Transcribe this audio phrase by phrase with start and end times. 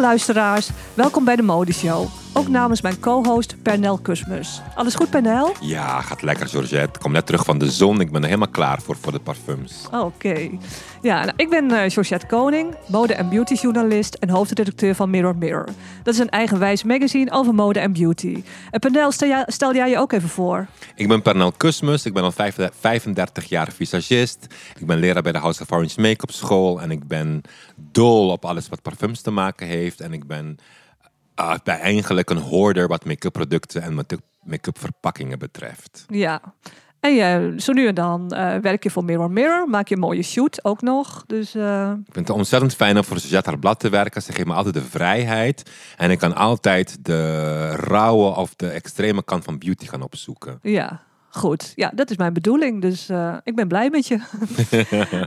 [0.00, 2.17] Luisteraars, welkom bij de Modeshow.
[2.38, 4.60] Ook namens mijn co-host Pernel Kusmus.
[4.74, 5.52] Alles goed Pernel?
[5.60, 6.94] Ja, gaat lekker Georgette.
[6.94, 8.00] Ik kom net terug van de zon.
[8.00, 9.86] Ik ben er helemaal klaar voor, voor de parfums.
[9.92, 10.48] Oké.
[11.02, 15.64] Ja, nou, ik ben eh, Georgette Koning, mode- en beautyjournalist en hoofdredacteur van Mirror Mirror.
[16.02, 18.42] Dat is een eigenwijs magazine over mode en beauty.
[18.70, 19.12] En Pernel,
[19.46, 20.66] stel, jij- je ook even voor.
[20.94, 22.04] Ik ben Pernel Kusmus.
[22.06, 24.46] Ik ben al vijf- 35 jaar visagist.
[24.78, 26.80] Ik ben leraar bij de House of Orange Make-up School.
[26.80, 27.40] En ik ben
[27.76, 30.00] dol op alles wat parfums te maken heeft.
[30.00, 30.58] En ik ben,
[31.38, 36.04] ah, ik ben eigenlijk een hoorder wat make-up producten en make-up- verpakkingen betreft.
[36.08, 36.40] Ja.
[37.00, 40.00] En je, zo nu en dan eh, werk je voor Mirror Mirror, maak je een
[40.00, 41.24] mooie shoot ook nog.
[41.26, 44.22] Dus eh, Ik vind het ontzettend fijn om voor Suzette haar blad te werken.
[44.22, 45.70] Ze geeft me altijd de vrijheid.
[45.96, 50.58] En ik kan altijd de rauwe of de extreme kant van beauty gaan opzoeken.
[50.62, 51.72] Ja, goed.
[51.74, 52.80] Ja, dat is mijn bedoeling.
[52.82, 54.18] Dus eh, ik ben blij met je.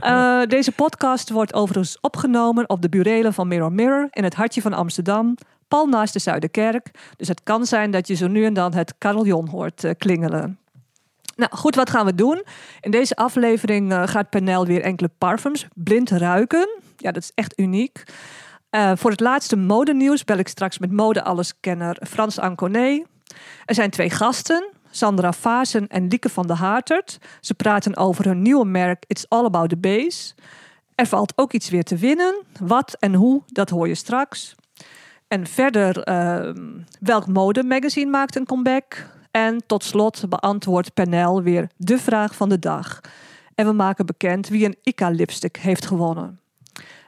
[0.00, 4.62] Eh, deze podcast wordt overigens opgenomen op de burelen van Mirror Mirror in het hartje
[4.62, 5.34] van Amsterdam.
[5.72, 6.90] Pal naast de Zuiderkerk.
[7.16, 10.58] Dus het kan zijn dat je zo nu en dan het carillon hoort eh, klingelen.
[11.36, 12.42] Nou goed, wat gaan we doen?
[12.80, 16.68] In deze aflevering eh, gaat Pernel weer enkele parfums blind ruiken.
[16.96, 18.04] Ja, dat is echt uniek.
[18.70, 23.02] Eh, voor het laatste modenieuws bel ik straks met mode-alleskenner Frans Anconé.
[23.64, 27.18] Er zijn twee gasten, Sandra Vaassen en Lieke van der Haartert.
[27.40, 30.34] Ze praten over hun nieuwe merk It's All About the Base.
[30.94, 32.42] Er valt ook iets weer te winnen.
[32.60, 34.54] Wat en hoe, dat hoor je straks.
[35.32, 39.06] En verder, ehm, welk modemagazine maakt een comeback?
[39.30, 43.00] En tot slot beantwoordt Pernel weer de vraag van de dag.
[43.54, 46.40] En we maken bekend wie een Ica lipstick heeft gewonnen.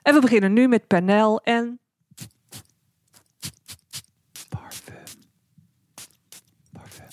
[0.02, 1.78] En we beginnen nu met Pernel en
[4.48, 4.94] Parfum.
[6.72, 7.06] Parfum.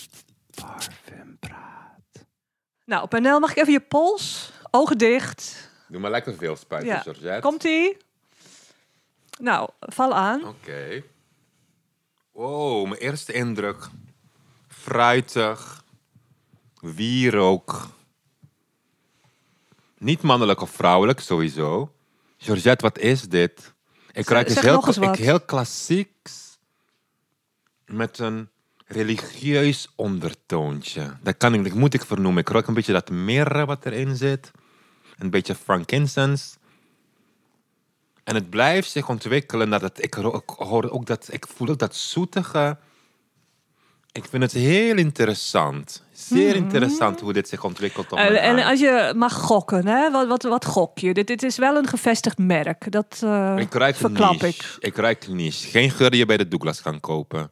[0.55, 2.25] Parfum praat.
[2.85, 4.53] Nou, Pernel, mag ik even je pols?
[4.69, 5.71] Ogen dicht.
[5.87, 7.39] Doe maar lekker veel spuiten, Ja.
[7.39, 7.97] Komt-ie?
[9.41, 10.43] Nou, val aan.
[10.45, 11.03] Oké.
[12.31, 13.87] Wow, mijn eerste indruk.
[14.67, 15.83] Fruitig.
[16.79, 17.89] Wierook.
[19.97, 21.93] Niet mannelijk of vrouwelijk, sowieso.
[22.37, 23.73] Georgette, wat is dit?
[24.11, 26.59] Ik ruik iets heel, ik, heel klassieks.
[27.85, 28.49] Met een
[28.85, 31.17] religieus ondertoontje.
[31.21, 32.41] Dat, kan ik, dat moet ik vernoemen.
[32.41, 34.51] Ik ruik een beetje dat mirre wat erin zit.
[35.17, 36.59] Een beetje frankincense.
[38.23, 39.69] En het blijft zich ontwikkelen.
[39.69, 42.77] Dat het, ik, ik hoor ook dat, ik voel ook dat zoetige.
[44.11, 46.03] Ik vind het heel interessant.
[46.11, 48.11] Zeer interessant hoe dit zich ontwikkelt.
[48.11, 50.11] En, als je mag gokken, hè?
[50.11, 51.13] Wat, wat, wat gok je?
[51.13, 52.91] Dit, dit is wel een gevestigd merk.
[52.91, 54.47] Dat eh, ik ruik verklap niche.
[54.47, 54.75] ik.
[54.79, 55.67] Ik ruik niche.
[55.67, 57.51] Geen geur die je bij de Douglas kan kopen.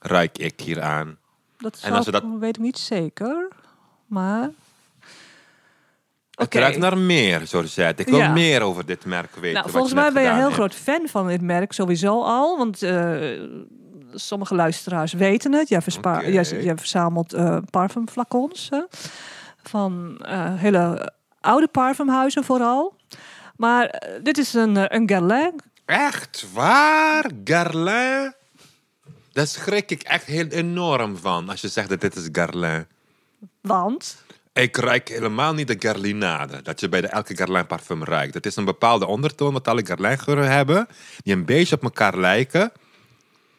[0.00, 1.18] Ruik ik hier aan.
[1.58, 3.48] Dat, En dat- weet ik niet zeker.
[4.06, 4.50] Maar...
[6.40, 6.58] Het Oké.
[6.58, 8.02] ruikt naar meer, Georgette.
[8.02, 8.32] Ik wil Ja.
[8.32, 9.52] meer over dit merk weten.
[9.52, 10.54] Nou, volgens mij ben je een heel hebt.
[10.54, 12.56] groot fan van dit merk sowieso al.
[12.58, 13.16] Want eh,
[14.14, 15.68] sommige luisteraars weten het.
[15.68, 18.68] Jij, verzamelt eh parfumflacons.
[19.62, 22.94] van eh, hele oude parfumhuizen vooral.
[23.56, 25.54] Maar dit is een, een Guerlain.
[25.84, 27.30] Echt waar?
[27.44, 28.34] Guerlain?
[29.32, 32.86] Daar schrik ik echt heel enorm van als je zegt dat dit is Guerlain.
[33.60, 34.24] Want...
[34.60, 38.34] Ik ruik helemaal niet de Guerlinade, dat je bij de elke Guerlain parfum ruikt.
[38.34, 40.88] Het is een bepaalde ondertoon wat alle Guerlain geuren hebben,
[41.22, 42.72] die een beetje op elkaar lijken.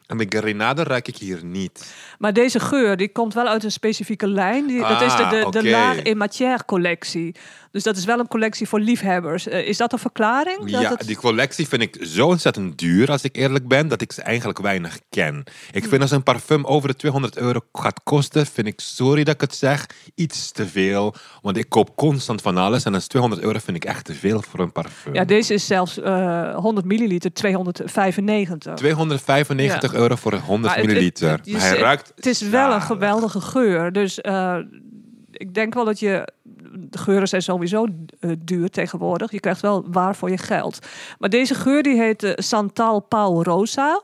[0.08, 1.94] En bij Guerlinade ruik ik hier niet.
[2.20, 4.68] Maar deze geur die komt wel uit een specifieke lijn.
[4.68, 7.36] Die, dat is de, de, de Ah, in Matière collectie.
[7.72, 9.48] Dus dat is wel een collectie voor liefhebbers.
[9.48, 10.60] Eh, is dat een verklaring?
[10.60, 14.02] Dat ja, het- die collectie vind ik zo ontzettend duur, als ik eerlijk ben, dat
[14.02, 15.44] ik ze eigenlijk weinig ken.
[15.72, 19.34] Ik vind als een parfum over de 200 euro gaat kosten, vind ik, sorry dat
[19.34, 21.16] ik het zeg, iets te veel.
[21.42, 24.42] Want ik koop constant van alles en als 200 euro vind ik echt te veel
[24.42, 25.14] voor een parfum.
[25.14, 28.74] Ja, deze is zelfs eh 100 milliliter, 295.
[28.76, 31.30] 295 euro voor 100 Maar het- het- milliliter.
[31.32, 33.92] het is- hij ruikt Het is wel een geweldige geur.
[33.92, 34.58] Dus eh,
[35.32, 36.28] ik denk wel dat je...
[36.74, 37.88] De geuren zijn sowieso
[38.20, 39.32] eh, duur tegenwoordig.
[39.32, 40.80] Je krijgt wel waar voor je geld.
[41.20, 44.02] Maar deze geur die heet eh, Santal Pau Rosa.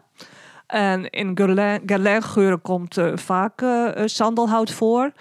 [0.68, 3.63] En in Guerlain, Guerlain geuren komt eh, vaak
[4.06, 5.12] sandelhout voor.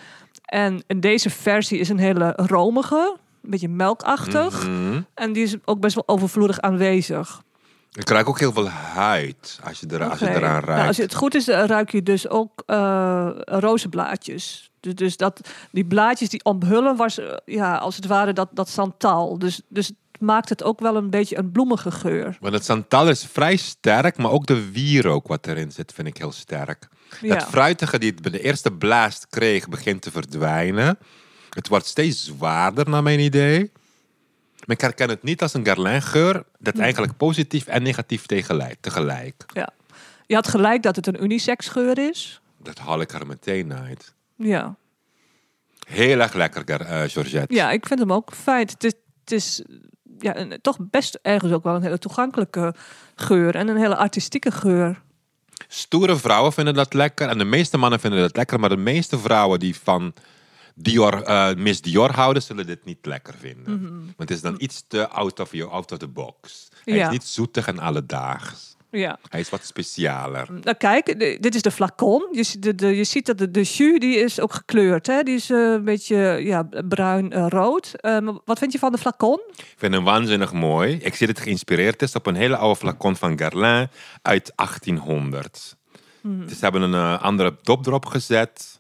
[0.44, 4.68] En in deze versie is een hele romige, een beetje melkachtig.
[4.68, 5.00] Mhm.
[5.14, 7.44] En die is ook best wel overvloedig aanwezig.
[7.92, 10.86] Ik ruik ook heel veel huid als je, er, als je eraan Nou, ruikt.
[10.86, 14.70] als het goed is, ruik je dus ook eh rozenblaadjes.
[14.86, 15.40] Dus, dus dat,
[15.70, 19.38] die blaadjes die omhullen was, eh, ja, als het ware dat, dat santal.
[19.38, 22.36] Dus, dus het maakt het ook wel een beetje een bloemige geur.
[22.40, 26.16] Want het santal is vrij sterk, maar ook de wierook wat erin zit vind ik
[26.16, 26.88] heel sterk.
[27.20, 27.34] Ja.
[27.34, 30.98] Het fruitige die het bij de eerste blaast kreeg, begint te verdwijnen.
[31.50, 33.70] Het wordt steeds zwaarder naar mijn idee.
[34.66, 36.44] Maar ik herken het niet als een Guerlain geur.
[36.58, 38.76] Dat eigenlijk positief en negatief tegelijk.
[38.80, 39.44] tegelijk.
[39.52, 39.72] Ja.
[40.26, 42.40] Je had gelijk dat het een unisex geur is.
[42.62, 44.14] Dat haal ik er meteen uit.
[44.36, 44.76] Ja.
[45.88, 47.54] Heel erg lekker, eh, Georgette.
[47.54, 48.66] Ja, ik vind hem ook fijn.
[48.66, 49.62] Het is, het is
[50.18, 52.74] ja, een, toch best ergens ook wel een hele toegankelijke
[53.14, 53.54] geur.
[53.54, 55.02] En een hele artistieke geur.
[55.68, 57.28] Stoere vrouwen vinden dat lekker.
[57.28, 58.60] En de meeste mannen vinden dat lekker.
[58.60, 60.12] Maar de meeste vrouwen die van
[60.74, 63.80] Dior, eh, Miss Dior houden, zullen dit niet lekker vinden.
[64.16, 66.68] Want het is dan iets te out of, your, out of the box.
[66.84, 67.04] Hij Ja.
[67.06, 68.75] is niet zoetig en alledaags.
[68.90, 69.18] Ja.
[69.28, 70.48] Hij is wat specialer.
[70.62, 72.28] Nou, kijk, dit is de flacon.
[72.32, 75.06] Je, ziet de, de, je ziet dat de, de jus die is ook gekleurd.
[75.06, 75.22] Hè?
[75.22, 77.92] Die is eh, een beetje ja, bruin-rood.
[78.44, 79.40] wat vind je van de flacon?
[79.56, 80.98] Ik vind hem waanzinnig mooi.
[81.02, 83.88] Ik zie dat het geïnspireerd is op een hele oude flacon van Guerlain
[84.22, 85.76] uit 1800.
[86.22, 88.75] Dus ze hebben een eh, andere dop erop gezet.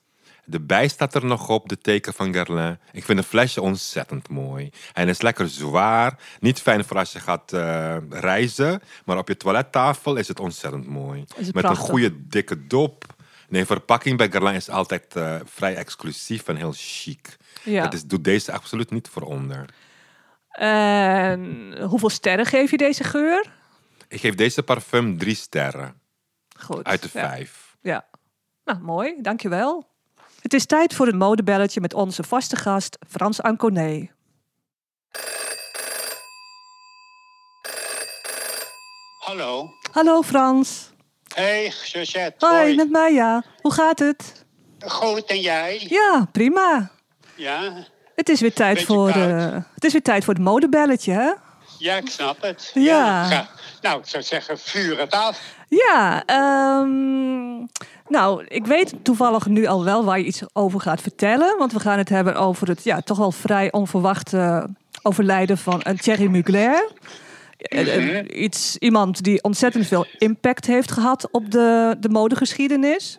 [0.46, 2.78] De bij staat er nog op, de teken van Guerlain.
[2.92, 4.70] Ik vind het flesje ontzettend mooi.
[4.92, 6.18] En het is lekker zwaar.
[6.40, 8.82] Niet fijn voor als je gaat eh, reizen.
[9.04, 11.24] Maar op je toilettafel is het ontzettend mooi.
[11.36, 13.04] Het Met een goede dikke dop.
[13.48, 17.36] Nee, verpakking bij Guerlain is altijd eh, vrij exclusief en heel chic.
[17.64, 17.82] Ja.
[17.82, 19.64] Dat is, doet deze absoluut niet voor onder.
[20.48, 23.46] En hoeveel sterren geef je deze geur?
[24.08, 26.00] Ik geef deze parfum drie sterren
[26.58, 26.84] Goed.
[26.84, 27.28] uit de ja.
[27.28, 27.76] vijf.
[27.80, 28.06] Ja.
[28.64, 29.14] Nou, mooi.
[29.22, 29.95] Dankjewel.
[30.46, 34.10] Het is tijd voor het modebelletje met onze vaste gast Frans Anconé.
[39.18, 39.70] Hallo.
[39.92, 40.90] Hallo Frans.
[41.34, 42.46] Hey, Georgette.
[42.46, 42.74] Hoi, Hoi.
[42.76, 43.42] met Maya.
[43.60, 44.44] Hoe gaat het?
[44.86, 45.86] Goed, en jij?
[45.88, 46.90] Ja, prima.
[47.34, 47.72] Ja?
[48.14, 51.32] Het is weer tijd, Beetje voor, eh, het is weer tijd voor het modebelletje, hè?
[51.78, 52.70] Ja, ik snap het.
[52.74, 53.24] Ja.
[53.24, 53.48] ga-
[53.80, 55.40] nou, ik zou zeggen, vuur het af.
[55.68, 57.66] Ja, ehm,
[58.08, 61.58] nou, ik weet toevallig nu al wel waar je iets over gaat vertellen.
[61.58, 64.68] Want we gaan het hebben over het ja, toch wel vrij onverwachte
[65.02, 66.90] overlijden van een Thierry Mugler.
[67.58, 73.18] Eh, eh, Iets, iemand die ontzettend veel impact heeft gehad op de, de modegeschiedenis.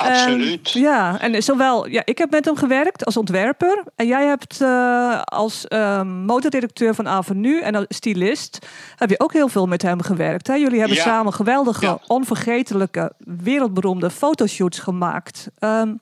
[0.00, 0.70] Absoluut.
[0.74, 3.82] En, ja, en zowel, ja, ik heb met hem gewerkt als ontwerper.
[3.96, 8.66] En jij hebt eh, als uh, moderedacteur van Avenue en als stylist...
[8.96, 10.46] heb je ook heel veel met hem gewerkt.
[10.46, 10.54] Hè?
[10.54, 11.02] Jullie hebben Ja.
[11.02, 11.98] samen geweldige, Ja.
[12.06, 15.48] onvergetelijke, wereldberoemde fotoshoots gemaakt.
[15.58, 15.92] Ehm,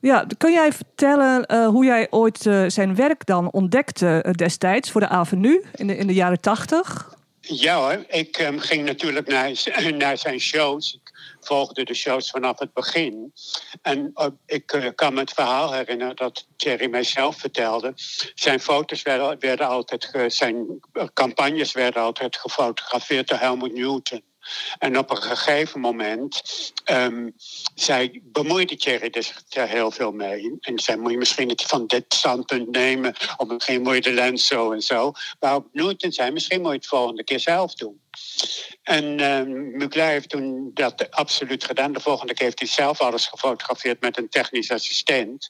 [0.00, 5.00] ja, kun jij vertellen eh, hoe jij ooit eh, zijn werk dan ontdekte destijds voor
[5.00, 7.14] de Avenue in de, in de jaren tachtig?
[7.40, 9.52] Ja hoor, ik ehm, ging natuurlijk naar,
[9.98, 10.98] naar zijn shows.
[11.44, 13.32] Volgde de shows vanaf het begin.
[13.82, 17.92] En eh, ik eh, kan me het verhaal herinneren dat Thierry mij zelf vertelde.
[18.34, 20.80] Zijn foto's werden, altijd, zijn
[21.14, 24.22] campagnes werden altijd gefotografeerd door Helmut Newton.
[24.78, 26.42] En op een gegeven moment
[26.84, 27.30] ehm,
[27.74, 30.56] zei, bemoeide Thierry er er heel veel mee.
[30.60, 33.14] En zei, moet je misschien het van dit standpunt nemen...
[33.36, 35.12] of misschien moet je de lens zo en zo.
[35.38, 38.00] Waarop Newton zei, misschien moet je het volgende keer zelf doen.
[38.82, 39.14] En
[39.76, 41.92] Mugler heeft toen dat absoluut gedaan.
[41.92, 45.48] De volgende keer heeft hij zelf alles gefotografeerd met een technisch assistent.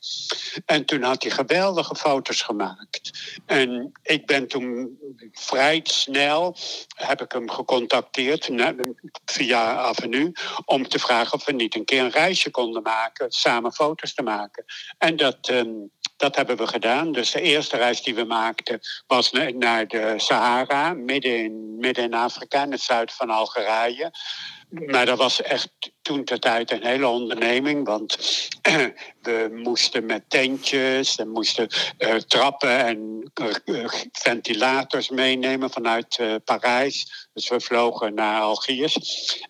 [0.66, 3.10] En toen had hij geweldige foto's gemaakt.
[3.46, 4.98] En ik ben toen
[5.32, 6.56] vrij snel,
[6.96, 8.50] heb ik hem gecontacteerd
[9.24, 10.32] via Avenue...
[10.64, 14.22] om te vragen of we niet een keer een reisje konden maken, samen foto's te
[14.22, 14.64] maken.
[14.98, 15.48] En dat...
[15.48, 15.70] ehm,
[16.22, 17.12] dat hebben we gedaan.
[17.12, 22.04] Dus de eerste reis die we maakten was na- naar de Sahara, midden in, midden
[22.04, 24.10] in Afrika, in het zuiden van Algerije.
[24.68, 25.68] Maar dat was echt
[26.02, 28.18] toen ter tijd een hele onderneming, want
[29.22, 31.68] we moesten met tentjes, we moesten
[31.98, 37.22] eh, trappen en eh, ventilators meenemen vanuit eh, Parijs.
[37.32, 38.96] Dus we vlogen naar Algiers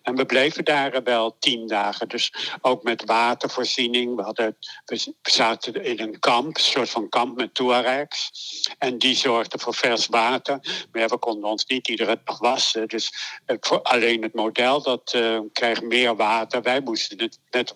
[0.01, 2.07] en we bleven daar eh, wel tien dagen.
[2.07, 4.15] Dus ook met watervoorziening.
[4.15, 8.31] We, hadden, we zaten in een kamp, een soort van kamp met Tuaregs.
[8.77, 10.59] En die zorgden voor vers water.
[10.91, 12.87] Maar we konden ons niet iedere dag wassen.
[12.87, 13.13] Dus
[13.45, 16.41] eh, voor alleen het model dat eh, kreeg meer water.
[16.61, 17.75] Wij moesten het net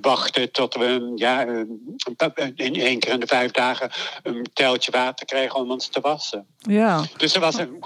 [0.00, 3.90] wachten tot we ja, eh, in één keer in de vijf dagen
[4.22, 6.46] een teltje water kregen om ons te wassen.
[6.58, 7.04] Ja.
[7.16, 7.76] Dus dat was een,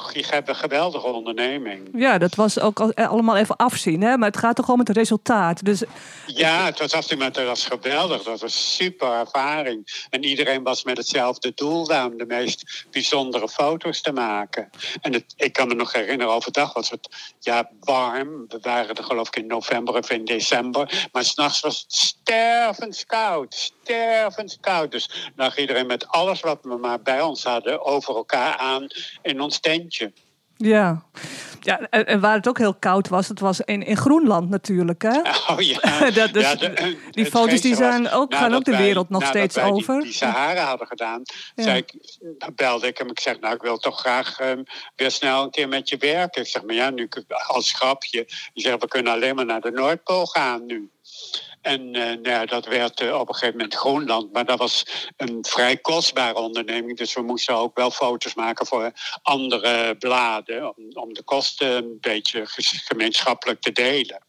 [0.45, 1.89] geweldige onderneming.
[1.93, 4.17] ja, dat was ook eh, allemaal even afzien, hè?
[4.17, 5.65] maar het gaat toch om het resultaat.
[5.65, 5.83] Dus
[6.27, 8.17] Ja, het was afzien, maar dat was geweldig.
[8.17, 10.07] Dat was een super ervaring.
[10.11, 14.71] En iedereen was met hetzelfde doel daar om de meest bijzondere foto's te maken.
[15.01, 18.45] En het, ik kan me nog herinneren, overdag was het ja, warm.
[18.49, 21.09] We waren er geloof ik in november of in december.
[21.13, 23.55] Maar s'nachts was het stervenskoud.
[23.55, 24.91] Stervenskoud.
[24.91, 28.87] Dus lag iedereen met alles wat we maar bij ons hadden over elkaar aan
[29.23, 30.13] in ons tentje.
[30.63, 31.03] Ja.
[31.61, 35.03] Ja, en waar het ook heel koud was, dat was in, in Groenland natuurlijk.
[35.03, 35.21] Hè?
[35.51, 35.81] Oh ja.
[36.11, 38.83] Dat Ja, de- eh, die het foto's die was, zijn ook, gaan ook de wij-
[38.83, 40.01] wereld nog steeds wij die- over.
[40.01, 41.23] Die, Sahara hadden gedaan,
[41.55, 41.63] Ja.
[41.63, 41.95] zei ik,
[42.55, 43.11] belde ik hem.
[43.11, 44.63] Ik zeg, nou, ik wil toch graag ehm,
[44.97, 46.43] weer snel een keer met je werken.
[46.43, 47.09] Ik zeg, maar ja, nu
[47.47, 48.25] als grapje.
[48.53, 50.91] Je zegt, we kunnen alleen maar naar de Noordpool gaan nu.
[51.61, 54.33] En eh, nou ja, dat werd eh, op een gegeven moment Groenland.
[54.33, 54.87] Maar dat was
[55.17, 56.97] een vrij kostbare onderneming.
[56.97, 60.77] Dus we moesten ook wel foto's maken voor andere bladen.
[60.97, 62.43] Om, de kosten een beetje
[62.85, 64.23] gemeenschappelijk te delen.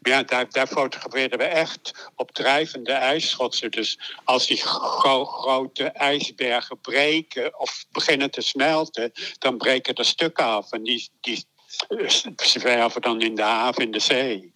[0.00, 3.70] Maar ja, daar, daar fotografeerden we echt op drijvende ijsschotsen.
[3.70, 10.44] Dus als die gro- grote ijsbergen breken of beginnen te smelten, dan breken er stukken
[10.44, 10.72] af.
[10.72, 11.46] En die, die
[12.36, 14.52] zwerven dan in de haven, in de zee.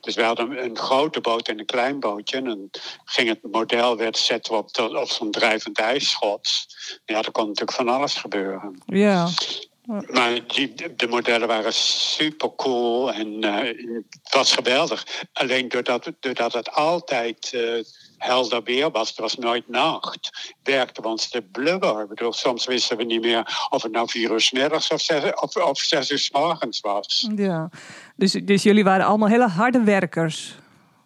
[0.00, 2.36] Dus we hadden een grote boot en een klein bootje.
[2.36, 2.70] En dan
[3.04, 6.66] ging het model, werd zetten we op, de- op zo'n drijvend ijsschot.
[7.04, 8.82] Ja, er kon natuurlijk van alles gebeuren.
[8.86, 9.28] Ja.
[9.86, 13.54] Maar die, de modellen waren super cool en eh,
[14.22, 15.06] het was geweldig.
[15.32, 17.84] Alleen doordat, doordat het altijd eh,
[18.18, 22.02] helder weer was, er was nooit nacht, werkte ons de blubber.
[22.02, 25.34] Ik bedoel, soms wisten we niet meer of het nou vier uur middags of zes,
[25.34, 27.28] of, of zes uur 's morgens was.
[27.36, 27.70] ja.
[28.16, 30.54] Dus, dus jullie waren allemaal hele harde werkers.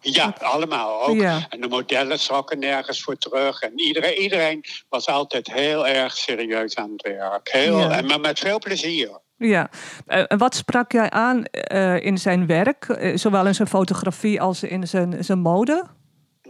[0.03, 1.15] Ja, allemaal ook.
[1.15, 1.45] Ja.
[1.49, 3.61] En de modellen schrokken nergens voor terug.
[3.61, 7.49] En iedereen, iedereen was altijd heel erg serieus aan het werk.
[7.51, 7.89] Heel, Ja.
[7.91, 9.09] en, maar met veel plezier.
[9.37, 9.69] Ja.
[10.05, 14.41] Eh, En wat sprak jij aan eh, in zijn werk, eh, zowel in zijn fotografie
[14.41, 15.85] als in zijn, zijn mode?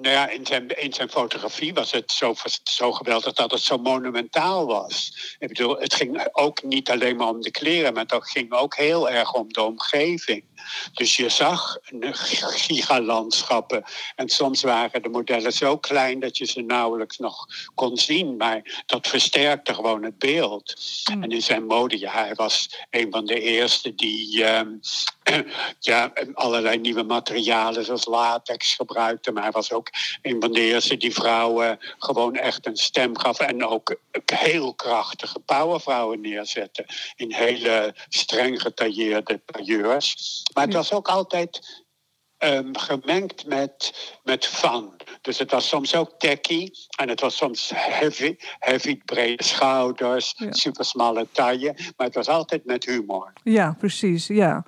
[0.02, 4.66] Nou ja, in zijn, in fotografie was het zo, zo geweldig dat het zo monumentaal
[4.66, 5.14] was.
[5.40, 8.76] Ik bedoel, het ging ook niet alleen maar om de kleren, maar het ging ook
[8.76, 10.44] heel erg om de omgeving.
[10.94, 11.78] Dus je zag
[12.40, 13.84] gigalandschappen.
[14.16, 18.38] En soms waren de modellen zo klein dat je ze nauwelijks nog kon zien.
[18.38, 20.76] Maar dat versterkte gewoon het beeld.
[21.14, 21.24] Mm.
[21.24, 24.70] En in zijn mode, ja, hij was een van de eerste die ehm,
[25.80, 29.32] ja, allerlei nieuwe materialen zoals latex gebruikte.
[29.32, 29.90] Maar hij was ook
[30.22, 33.40] een van de eerste die vrouwen gewoon echt een stem gaf.
[33.40, 36.86] En ook heel krachtige powervrouwen neerzette.
[37.16, 40.44] In hele streng getailleerde tailleurs.
[40.62, 41.84] Maar het was ook altijd
[42.38, 44.90] ehm, gemengd met, met fun.
[45.22, 46.70] Dus het was soms ook techy.
[46.98, 50.52] En het was soms heavy, heavy brede schouders, Ja.
[50.52, 51.74] super smalle taille.
[51.98, 53.34] Maar het was altijd met humor.
[53.44, 54.28] Ja, precies.
[54.28, 54.66] Ja.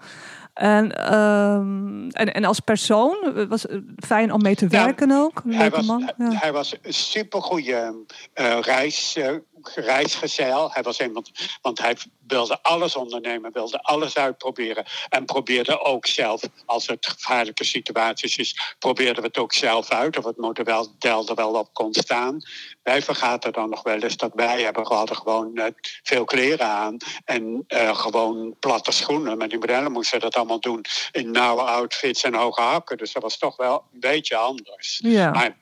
[0.54, 5.12] En, ehm, en, en als persoon eh, was het fijn om mee te Ja, werken
[5.12, 5.42] ook?
[5.48, 6.12] Hij was, man.
[6.18, 6.32] Ja.
[6.32, 9.34] hij was een supergoeie eh, reis, eh,
[9.75, 10.72] reisgezel.
[10.72, 11.24] Hij was een,
[11.62, 14.86] want, hij wilde alles ondernemen, wilde alles uitproberen.
[15.10, 20.17] En probeerde ook zelf, als het gevaarlijke situaties is, probeerden we het ook zelf uit.
[20.17, 22.41] Of het model er wel op kon staan.
[22.84, 25.65] Wij vergaten dan nog wel eens dat wij hebben we hadden gewoon eh,
[26.03, 26.98] veel kleren aan.
[27.25, 29.38] En eh, gewoon platte schoenen.
[29.38, 32.98] Maar die modellen moesten dat allemaal doen in nauwe outfits en hoge hakken.
[32.98, 35.00] Dus dat was toch wel een beetje anders.
[35.03, 35.32] Ja.
[35.32, 35.58] Maar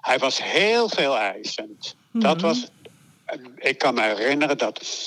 [0.00, 1.96] hij was heel veel eisend.
[2.12, 2.46] Dat Mhm.
[2.46, 2.66] was.
[3.56, 5.04] Ik kan me herinneren dat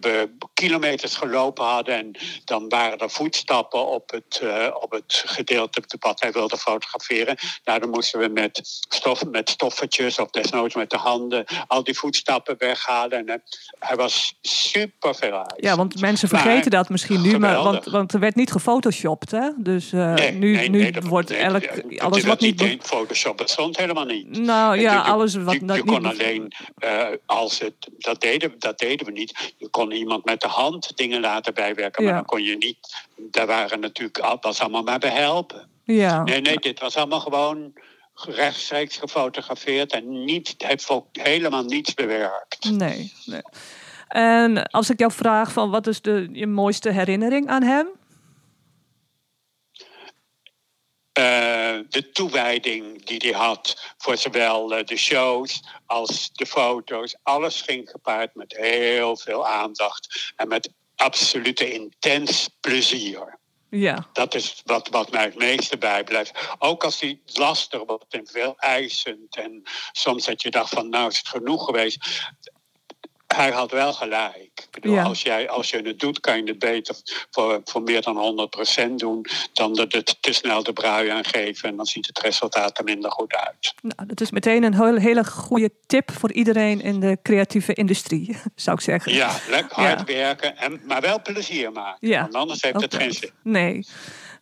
[0.00, 2.10] we kilometers gelopen hadden en
[2.44, 7.36] dan waren er voetstappen op het, eh, op het gedeelte wat hij wilde fotograferen.
[7.64, 11.98] Nou, dan moesten we met, stof, met stoffertjes of desnoods met de handen al die
[11.98, 13.18] voetstappen weghalen.
[13.18, 13.34] En, eh,
[13.78, 15.54] hij was super veel eisend.
[15.56, 19.30] Ja, want mensen Maar- vergeten dat misschien nu, maar, want, want er werd niet gefotoshopt,
[19.30, 19.48] hè?
[19.56, 21.64] Dus eh, Nee, nu, nee, nu nee, dat- wordt elk,
[21.98, 22.60] alles wat niet...
[22.60, 24.38] niet Photoshop, dat stond helemaal niet.
[24.38, 27.06] Nou ja, Je- alles wat je, je kon alleen, eh,
[27.44, 29.54] als het, dat, deden, dat deden we niet.
[29.56, 32.78] Je kon iemand met de hand dingen laten bijwerken, maar dan kon je niet.
[33.16, 35.68] Daar waren natuurlijk, al- was allemaal maar behelpen.
[35.84, 36.22] Ja.
[36.22, 37.72] Nee, nee, dit was allemaal gewoon
[38.14, 42.70] rechtstreeks gefotografeerd en niet, heeft helemaal niets bewerkt.
[42.70, 43.42] Nee, nee.
[44.08, 47.88] En als ik jou vraag van wat is de, je mooiste herinnering aan hem?
[51.94, 57.16] De toewijding die hij had voor zowel eh, de shows als de foto's.
[57.22, 63.38] Alles ging gepaard met heel veel aandacht en met absolute intens plezier.
[63.68, 66.32] Ja, Dat is wat, wat mij het meeste bijblijft.
[66.58, 69.36] Ook als hij lastig wordt en veel eisend.
[69.36, 72.28] En soms dat je dacht van nou is het genoeg geweest.
[73.34, 74.50] Hij had wel gelijk.
[74.54, 75.02] Ik bedoel, Ja.
[75.02, 76.96] als, jij, als je het doet, kan je het beter
[77.30, 79.26] voor, voor meer dan 100% doen.
[79.52, 81.68] Dan er het te snel de brui aan geven.
[81.68, 83.74] En dan ziet het resultaat er minder goed uit.
[83.82, 88.36] nou, dat is meteen een heel, hele goede tip voor iedereen in de creatieve industrie,
[88.54, 89.12] zou ik zeggen.
[89.12, 90.04] Ja, lekker hard Ja.
[90.14, 90.56] werken.
[90.56, 92.08] En, maar wel plezier maken.
[92.08, 92.20] Ja.
[92.20, 93.30] Want anders heeft het geen zin.
[93.42, 93.86] Nee,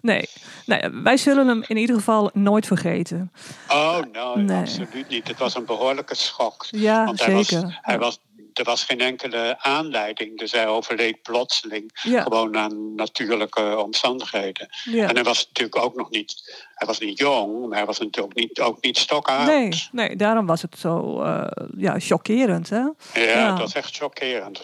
[0.01, 0.25] nee.
[0.67, 0.81] nee.
[0.91, 3.33] Wij zullen hem in ieder geval nooit vergeten.
[3.69, 4.61] Oh, no, Nee.
[4.61, 5.29] absoluut niet.
[5.29, 6.67] Het was een behoorlijke schok.
[6.71, 7.63] Ja, Want hij zeker.
[7.63, 8.19] Was, hij was
[8.53, 10.39] er was geen enkele aanleiding.
[10.39, 12.01] Dus hij overleed plotseling.
[12.03, 12.23] Ja.
[12.23, 14.69] Gewoon aan natuurlijke omstandigheden.
[14.85, 15.09] Ja.
[15.09, 16.61] En hij was natuurlijk ook nog niet...
[16.75, 19.47] Hij was niet jong, maar hij was natuurlijk ook niet, ook niet stokoud.
[19.47, 22.69] Nee, nee, daarom was het zo eh, ja, chockerend.
[22.71, 22.77] Hè?
[22.79, 23.49] Ja, Ja.
[23.51, 24.63] dat was echt chockerend.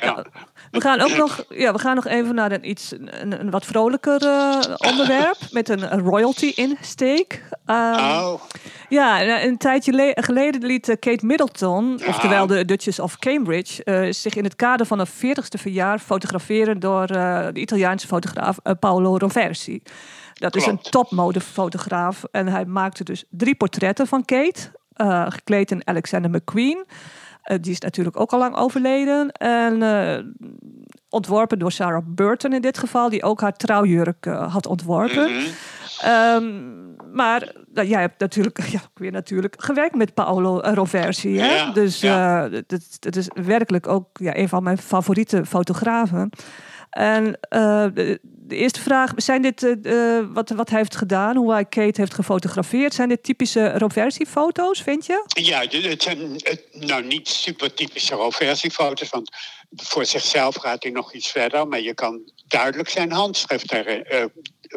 [0.00, 0.06] Ja.
[0.06, 0.26] Ja.
[0.70, 3.64] We gaan ook nog, ja, we gaan nog even naar een, iets, een, een wat
[3.66, 4.58] vrolijker eh,
[4.90, 5.36] onderwerp.
[5.50, 7.42] Met een, een royalty insteek.
[7.66, 8.40] Ehm, Oh,
[8.88, 14.06] Ja, eh, een tijdje le- geleden liet eh, Kate Middleton, oftewel de Duchess of Cambridge,
[14.12, 19.82] zich in het kader van een 40ste verjaar fotograferen door de Italiaanse fotograaf Paolo Roversi.
[20.34, 24.60] Dat is een topmodefotograaf en hij maakte dus drie portretten van Kate,
[25.28, 26.84] gekleed in Alexander McQueen.
[27.48, 29.32] Eh, die is natuurlijk ook al lang overleden.
[29.32, 30.24] En eh,
[31.08, 35.32] ontworpen door Sarah Burton in dit geval, die ook haar trouwjurk eh, had ontworpen.
[35.32, 35.46] mhm.
[36.00, 36.46] Ehm,
[37.12, 41.38] maar nou, jij hebt natuurlijk, ja, weer natuurlijk gewerkt met Paolo Roversi.
[41.38, 41.72] Hè?
[41.72, 42.48] Dus ja.
[42.48, 46.30] dat, dat is werkelijk ook ja, een van mijn favoriete fotografen.
[46.90, 47.86] En eh,
[48.48, 52.00] de, eerste vraag, zijn dit eh, eh, wat, wat hij heeft gedaan, hoe hij Kate
[52.00, 52.94] heeft gefotografeerd?
[52.94, 55.24] Zijn dit typische Roversi-foto's, vind je?
[55.26, 59.30] Ja, het zijn het, nou niet super typische Roversi-foto's, want
[59.76, 64.24] voor zichzelf gaat hij nog iets verder, maar je kan duidelijk zijn handschrift erin, eh,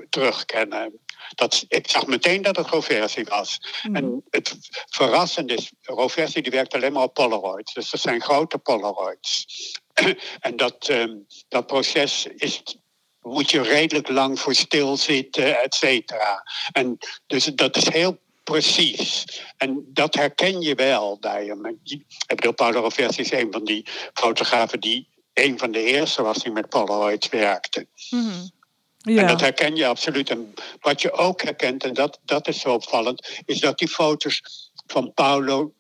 [0.10, 1.00] terugkennen.
[1.36, 3.60] Dat, ik zag meteen dat het Roversi was.
[3.94, 4.58] En het
[4.90, 7.74] verrassende is, Roversi die werkt alleen maar op Polaroids.
[7.74, 9.46] Dus dat zijn grote Polaroids.
[10.40, 11.16] en dat, ehm,
[11.48, 12.64] dat proces is,
[13.22, 16.44] moet je redelijk lang voor stilzitten, et cetera.
[16.72, 16.98] En
[17.28, 19.26] dus dat is heel precies.
[19.58, 21.66] En dat herken je wel bij hem.
[22.28, 26.38] Ik bedoel, Paolo Roversi is een van die fotografen die een van de eerste was
[26.38, 27.88] die met Polaroids werkte.
[29.02, 30.30] En Ja, dat herken je absoluut.
[30.30, 34.42] En wat je ook herkent, en dat, dat is zo opvallend, is dat die foto's
[34.88, 35.74] van Paulo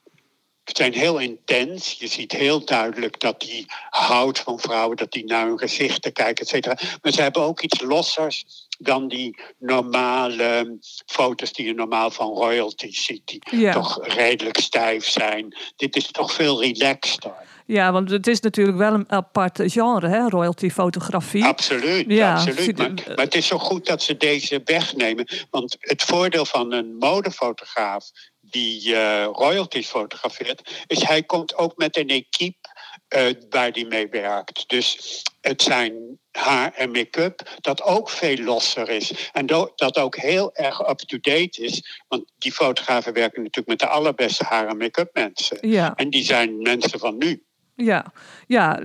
[0.63, 1.96] zijn heel intens.
[2.00, 6.39] Je ziet heel duidelijk dat hij houdt van vrouwen, dat hij naar hun gezichten kijkt,
[6.39, 6.77] et cetera.
[7.01, 8.46] Maar ze hebben ook iets lossers
[8.79, 13.74] dan die normale foto's die je normaal van royalty ziet, die Ja.
[13.74, 15.57] toch redelijk stijf zijn.
[15.75, 17.33] Dit is toch veel relaxter.
[17.66, 20.27] ja, want het is natuurlijk wel een apart genre, hè?
[20.27, 21.46] royalty-fotografie.
[21.46, 22.77] Absoluut, Ja, absoluut.
[22.77, 25.27] Maar, maar het is zo goed dat ze deze wegnemen.
[25.50, 28.09] Want het voordeel van een modefotograaf
[28.51, 32.70] die eh, royalties fotografeert, is hij komt ook met een equipe
[33.07, 34.70] eh, waar hij mee werkt.
[34.70, 39.29] Dus het zijn haar en make-up dat ook veel losser is.
[39.31, 42.01] En dat ook heel erg up-to-date is.
[42.07, 45.70] Want die fotografen werken natuurlijk met de allerbeste haar en make-up mensen.
[45.70, 45.96] Ja.
[45.96, 47.44] En die zijn mensen van nu.
[47.75, 48.14] Ja,
[48.48, 48.79] ja.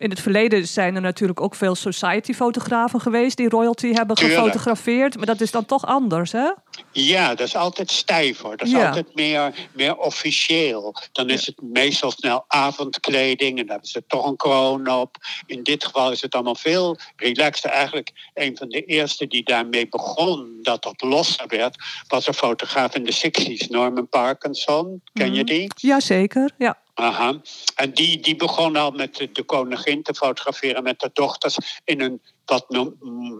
[0.00, 4.38] In het verleden zijn er natuurlijk ook veel society-fotografen geweest die royalty hebben Tuurlijk.
[4.38, 5.16] gefotografeerd.
[5.16, 6.50] Maar dat is dan toch anders, hè?
[6.92, 8.50] Ja, dat is altijd stijver.
[8.56, 8.86] Dat is Ja.
[8.86, 10.94] altijd meer, meer officieel.
[11.12, 15.16] Dan is het meestal snel avondkleding en dan hebben ze toch een kroon op.
[15.46, 17.70] In dit geval is het allemaal veel relaxter.
[17.70, 21.76] Eigenlijk een van de eerste die daarmee begon dat dat losser werd,
[22.08, 25.02] was een fotograaf in de 60s, Norman Parkinson.
[25.12, 25.70] Ken je die?
[25.76, 26.78] Jazeker, ja.
[27.00, 27.40] Aha.
[27.74, 32.22] En die, die begon al met de, koningin te fotograferen met de dochters in een
[32.44, 32.94] wat no-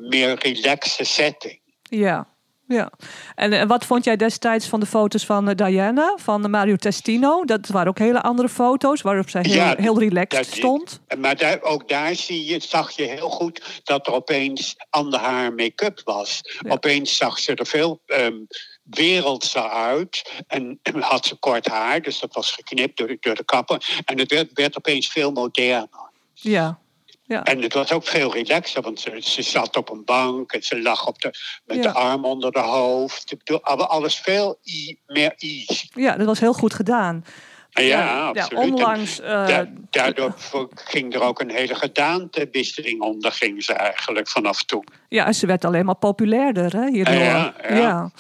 [0.09, 1.61] meer relaxe setting.
[1.83, 2.29] Ja,
[2.67, 2.91] ja.
[3.35, 7.45] En wat vond jij destijds van de foto's van eh, Diana, van Mario Testino?
[7.45, 11.01] Dat waren ook hele andere foto's waarop zij heel, Ja, heel relaxed dat- stond.
[11.19, 15.55] Maar daar, ook daar zie je, zag je heel goed dat er opeens ander haar
[15.55, 16.41] make-up was.
[16.61, 16.71] Ja.
[16.71, 18.35] Opeens zag ze er veel ehm
[18.91, 20.43] wereldser uit.
[20.47, 24.03] En had ze kort haar, dus dat was geknipt door de, door de kapper.
[24.05, 26.11] En het werd, werd opeens veel moderner.
[26.35, 26.79] Ja,
[27.23, 27.43] ja.
[27.45, 30.83] En het was ook veel relaxer, want ze, ze zat op een bank en ze
[30.83, 31.31] lag op de,
[31.65, 31.83] met Ja.
[31.83, 33.35] de arm onder haar hoofd.
[33.63, 34.59] Alles veel
[35.07, 35.87] meer ease.
[35.95, 37.25] ja, dat was heel goed gedaan.
[37.71, 38.63] Ja, ja, absoluut.
[38.65, 39.21] Onlangs.
[39.21, 40.35] eh, Da- daardoor
[40.75, 44.85] ging er ook een hele gedaantewisseling onder, ging ze eigenlijk vanaf toen.
[45.09, 47.15] Ja, en ze werd alleen maar populairder hè, hierdoor.
[47.15, 48.11] Ja, ja.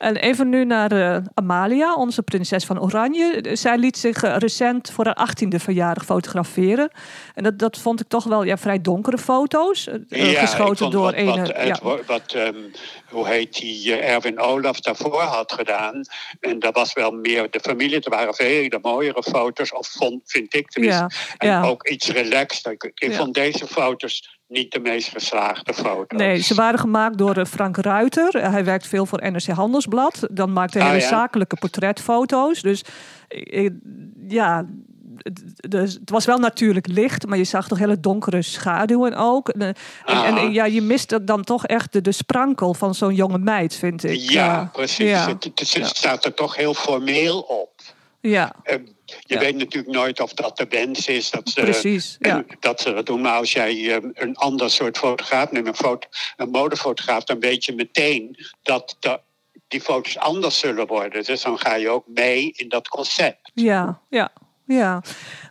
[0.00, 3.40] En even nu naar eh, Amalia, onze prinses van Oranje.
[3.52, 6.90] Zij liet zich eh, recent voor haar achttiende verjaardag fotograferen.
[7.34, 9.86] En dat, dat vond ik toch wel ja, vrij donkere foto's.
[9.86, 11.26] eh, Ja, geschoten door wat, een...
[11.26, 12.56] wat, ja, wat ehm,
[13.08, 16.04] hoe heet die, Erwin Olaf daarvoor had gedaan.
[16.40, 18.00] En dat was wel meer de familie.
[18.00, 21.10] Er waren veel mooiere foto's, of vond, vind ik tenminste.
[21.38, 22.72] Ja, en ook iets relaxter.
[22.94, 26.18] Ik, vond deze foto's niet de meest geslaagde foto's.
[26.18, 28.34] Nee, ze waren gemaakt door eh, Frank Ruiter.
[28.34, 30.26] Eh, Hij werkt veel voor NRC Handelsblad.
[30.30, 31.08] Dan maakte hij Ah, hele ja.
[31.10, 32.62] zakelijke portretfoto's.
[32.62, 32.84] Dus
[33.28, 33.70] eh,
[34.28, 34.66] ja,
[35.16, 39.48] het- dus het was wel natuurlijk licht, maar je zag toch hele donkere schaduwen ook.
[39.48, 43.38] En, eh, en, ja, je mist dan toch echt de, de sprankel van zo'n jonge
[43.38, 44.18] meid, vind ik.
[44.30, 45.08] Ja, precies.
[45.10, 45.84] Ja, Het, het, het Ja.
[45.84, 47.70] staat er toch heel formeel op.
[48.20, 48.76] ja, Eh,
[49.18, 49.40] Je Ja.
[49.40, 52.44] weet natuurlijk nooit of dat de wens is dat ze, Precies, ja.
[52.60, 53.20] dat ze dat doen.
[53.20, 57.64] Maar als jij eh, een ander soort fotograaf neemt, een, foto, een modefotograaf, dan weet
[57.64, 59.20] je meteen dat, dat
[59.68, 61.24] die foto's anders zullen worden.
[61.24, 63.50] Dus dan ga je ook mee in dat concept.
[63.54, 64.32] Ja, ja,
[64.72, 65.02] ja.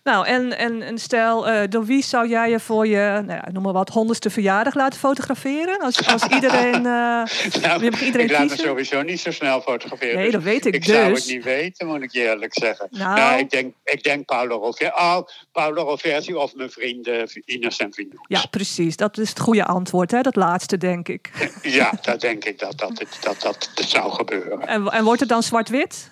[0.04, 3.48] Nou, en, en, en stel, eh, door wie zou jij je voor je, nou ja,
[3.52, 5.80] noem maar wat, honderdste verjaardag laten fotograferen?
[5.80, 10.16] Als, als iedereen, eh, Nou, iedereen ik laat me sowieso niet zo snel fotograferen.
[10.16, 11.24] Nee, dus dat weet ik Ik zou dus.
[11.24, 12.88] het niet weten, moet ik je eerlijk zeggen.
[12.92, 13.40] Nou.
[13.40, 14.86] ik denk, ik denk Paolo Roversi.
[14.86, 15.20] Oh,
[15.52, 18.20] Paolo Roversi of mijn vrienden Ines en Vinus.
[18.28, 18.96] ja, precies.
[18.96, 20.22] Dat is het goede antwoord, hè?
[20.22, 21.32] dat laatste, denk ik.
[21.62, 24.68] Ja, dat denk ik dat dat, dat, dat, dat zou gebeuren.
[24.68, 26.10] En, en wordt het dan zwart-wit?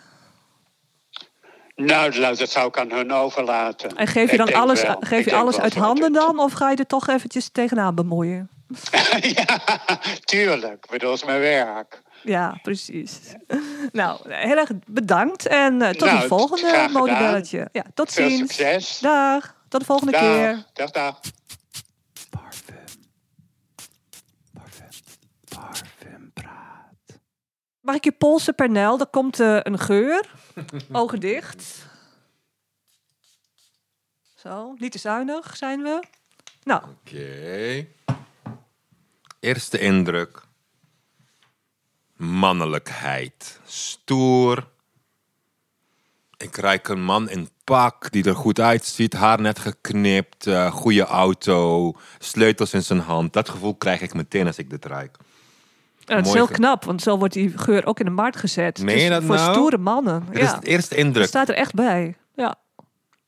[1.86, 3.96] Nou, dat dat zou ik aan hun overlaten.
[3.96, 4.98] En geef je dan alles, wel.
[5.00, 6.40] geef je alles uit handen dan?
[6.40, 8.50] Of ga je er toch eventjes tegenaan bemoeien?
[9.36, 9.60] ja,
[10.24, 10.86] tuurlijk.
[10.86, 12.02] Ik bedoel, het is mijn werk.
[12.24, 13.20] Ja, precies.
[13.92, 17.70] Nou, heel erg bedankt en eh, tot Nou, een volgende modebelletje.
[17.72, 18.40] Ja, tot Veel ziens.
[18.56, 19.00] succes.
[19.00, 20.64] Dag, tot de volgende keer.
[20.74, 21.20] Dag, dag.
[22.30, 22.76] Parfum.
[24.54, 24.88] Parfum.
[25.50, 27.20] Parfum praat.
[27.82, 29.00] Mag ik je polsen, Pernel?
[29.00, 30.36] Er komt eh, een geur.
[30.92, 31.86] Ogen dicht.
[34.36, 36.04] Zo, niet te zuinig zijn we.
[36.64, 37.88] Nou, Oké.
[39.40, 40.42] Eerste indruk.
[42.16, 43.60] Mannelijkheid.
[43.66, 44.68] Stoer.
[46.38, 49.14] Ik rijk een man in pak die er goed uitziet.
[49.14, 50.48] Haar net geknipt.
[50.48, 51.94] eh, goede auto.
[52.20, 53.34] Sleutels in zijn hand.
[53.34, 55.18] Dat gevoel krijg ik meteen als ik dit ruik.
[56.10, 58.82] En het is heel knap, want zo wordt die geur ook in de markt gezet.
[58.82, 59.54] Meen je Dus dat voor nou?
[59.54, 60.24] stoere mannen.
[60.32, 61.28] Dit is Ja, het eerste indruk.
[61.28, 62.16] staat er echt bij.
[62.36, 62.56] Ja,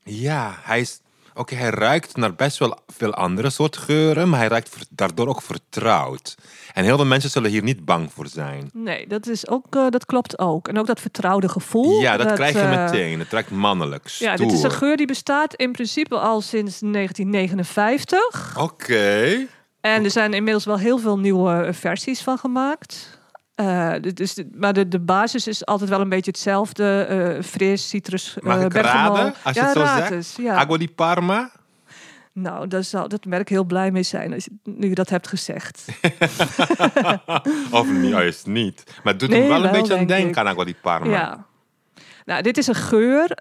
[0.03, 0.99] Ja, hij is...
[1.33, 5.41] Oké, hij ruikt naar best wel veel andere soort geuren, maar hij ruikt daardoor ook
[5.41, 6.35] vertrouwd.
[6.73, 8.69] En heel veel mensen zullen hier niet bang voor zijn.
[8.73, 10.67] nee, dat, is ook, eh, dat klopt ook.
[10.67, 12.01] En ook dat vertrouwde gevoel.
[12.01, 13.19] Ja, dat, krijg je eh, meteen.
[13.19, 14.27] Het ruikt mannelijk, stoer.
[14.27, 18.57] Ja, dit is een geur die bestaat in principe al sinds 1959.
[18.57, 19.47] Oké.
[19.81, 23.17] En er zijn inmiddels wel heel veel nieuwe versies van gemaakt.
[23.55, 27.01] Eh, dus, maar de, de basis is altijd wel een beetje hetzelfde.
[27.03, 29.17] eh fris, citrus, Mag ik bergamot.
[29.17, 30.35] raden, als je ja, het zo zegt?
[30.47, 30.55] ja.
[30.55, 31.51] Agua di Parma?
[32.33, 35.27] Nou, daar zal dat merk heel blij mee zijn als je, nu je dat hebt
[35.27, 35.85] gezegd.
[37.71, 38.83] Of niet, juist niet.
[39.03, 40.37] Maar het doet Nee, wel een beetje aan denk denken ik.
[40.37, 41.11] aan Agua di Parma.
[41.11, 41.45] Ja.
[42.25, 43.37] Nou, dit is een geur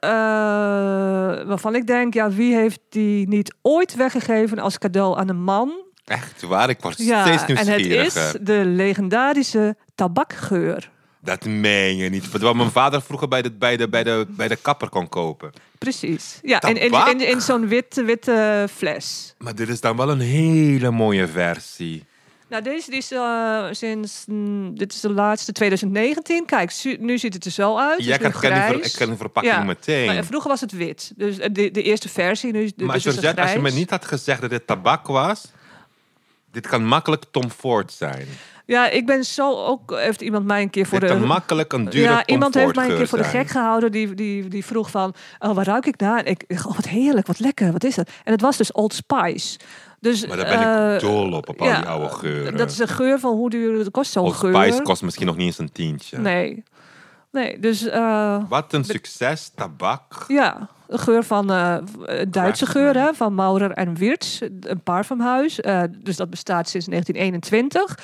[1.47, 5.73] waarvan ik denk, ja, wie heeft die niet ooit weggegeven als cadeau aan een man?
[6.09, 10.91] Echt waar, ik word Ja, steeds en het is de legendarische tabakgeur.
[11.21, 12.31] Dat meen je niet.
[12.39, 15.53] Wat mijn vader vroeger bij de, bij de, bij de, bij de kapper kon kopen.
[15.79, 16.39] Precies.
[16.43, 17.09] Ja, in, in, Tabak?
[17.09, 19.35] in, in zo'n witte, witte fles.
[19.39, 22.05] Maar dit is dan wel een hele mooie versie.
[22.49, 26.45] Nou, deze is eh, sinds, mm, dit is de laatste 2019.
[26.47, 28.05] Kijk, nu ziet het er zo uit.
[28.05, 28.93] Ja, Het ik ken, die ver- grijs.
[28.93, 29.63] ik ken de verpakking Ja.
[29.65, 30.15] meteen.
[30.15, 31.13] Ja, vroeger was het wit.
[31.17, 32.53] Dus eh, de, de eerste versie.
[32.53, 35.51] Nu, maar een Georgette, als je me niet had gezegd dat dit tabak was...
[36.51, 38.27] Dit kan makkelijk Tom Ford zijn.
[38.67, 39.95] Ja, ik ben zo ook...
[39.97, 41.17] Heeft iemand mij een keer voor dit de...
[41.17, 43.93] makkelijk een dure ja, iemand heeft mij een keer voor de gek gehouden.
[43.93, 46.25] Die, die, die vroeg van, oh, waar ruik ik naar?
[46.25, 48.11] En ik, oh, wat heerlijk, wat lekker, wat is dat?
[48.25, 49.59] En het was dus Old Spice.
[50.01, 52.57] Dus, Maar daar ben ik eh, dol op, op al ja, die oude geuren.
[52.57, 54.55] Dat is een geur van hoe duur het kost zo'n Old geur.
[54.55, 56.19] Spice kost misschien nog niet eens een tientje.
[56.19, 56.65] Nee.
[57.33, 60.25] Nee, dus eh, Wat een succes, tabak.
[60.29, 65.61] ja, een geur van eh, een Duitse geur, hè, van Maurer en Wirtz, een parfumhuis.
[65.61, 67.99] Eh, dus dat bestaat sinds 1921.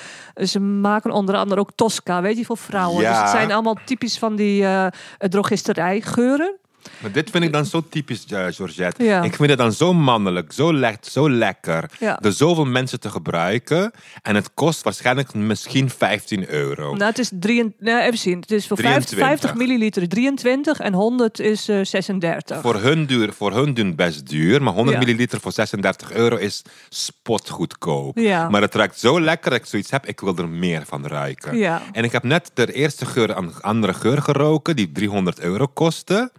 [0.49, 3.01] Ze maken onder andere ook Tosca, weet je, voor vrouwen.
[3.01, 3.09] Ja.
[3.09, 6.55] Dus het zijn allemaal typisch van die eh drogisterij geuren.
[6.99, 9.03] Maar dit vind ik dan zo typisch, eh, Georgette.
[9.03, 9.23] Ja.
[9.23, 11.89] Ik vind het dan zo mannelijk, zo, le zo lekker.
[11.99, 12.17] Ja.
[12.21, 13.91] Door zoveel mensen te gebruiken.
[14.21, 16.93] En het kost waarschijnlijk misschien 15 euro.
[16.95, 18.39] Nou, het is drie, nee, even zien.
[18.39, 19.49] Het is voor 50, 23.
[19.49, 22.61] 50 milliliter 23 en 100 is eh 36.
[22.61, 24.63] Voor hun, duur, voor hun doen best duur.
[24.63, 25.03] Maar 100 Ja.
[25.03, 28.17] milliliter voor 36 euro is spotgoedkoop.
[28.17, 28.49] Ja.
[28.49, 30.05] Maar het ruikt zo lekker dat ik zoiets heb.
[30.05, 31.57] Ik wil er meer van ruiken.
[31.57, 31.81] Ja.
[31.91, 34.75] En ik heb net de eerste geur aan andere geur geroken.
[34.75, 36.31] Die 300 euro kostte.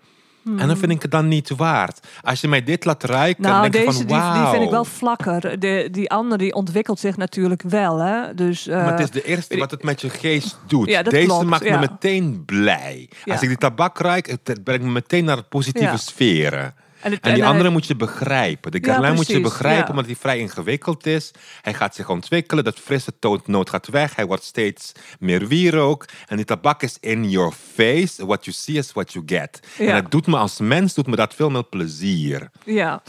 [0.46, 2.06] En dan vind ik het dan niet waard.
[2.22, 3.52] Als je mij dit laat ruiken, Hmm.
[3.52, 4.70] Nou, dan denk deze ik die, van die vind ik wauw.
[4.70, 5.60] wel vlakker.
[5.60, 7.98] De, die andere die ontwikkelt zich natuurlijk wel.
[7.98, 8.34] Hè?
[8.34, 10.88] Dus, eh, Maar het is de eerste wat het met je geest doet.
[10.88, 11.78] Ja, Deze klopt, maakt ja.
[11.78, 13.08] me meteen blij.
[13.24, 16.74] Als ik die tabak ruik, het brengt me meteen naar positieve sferen.
[17.00, 18.70] En, het- En die en, andere moet je begrijpen.
[18.70, 21.30] De Ja, Guerlain moet je begrijpen omdat hij vrij ingewikkeld is.
[21.62, 22.64] Hij gaat zich ontwikkelen.
[22.64, 24.14] Dat frisse toonnoot gaat weg.
[24.16, 26.04] Hij wordt steeds meer wierook.
[26.26, 28.26] En die tabak is in your face.
[28.26, 29.60] What you see is what you get.
[29.78, 32.50] En het doet me als mens doet me dat veel meer plezier.
[32.64, 33.02] Ja,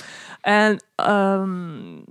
[0.48, 1.60] en ehm,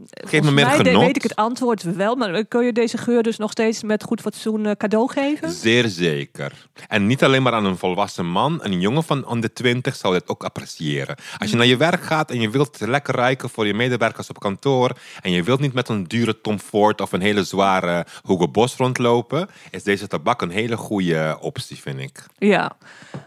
[0.05, 1.03] Geef me meer mij genot.
[1.05, 4.21] weet ik het antwoord wel, maar kun je deze geur dus nog steeds met goed
[4.21, 5.51] fatsoen eh, cadeau geven?
[5.51, 6.53] Zeer zeker.
[6.89, 8.59] En niet alleen maar aan een volwassen man.
[8.63, 11.17] Een jongen van onder 20 zou dit ook appreciëren.
[11.39, 14.39] Als je naar je werk gaat en je wilt lekker ruiken voor je medewerkers op
[14.39, 14.91] kantoor.
[15.23, 18.77] En je wilt niet met een dure Tom Ford of een hele zware Hugo Boss
[18.77, 19.49] rondlopen.
[19.71, 22.25] Is deze tabak een hele goede optie, vind ik.
[22.39, 22.77] Ja.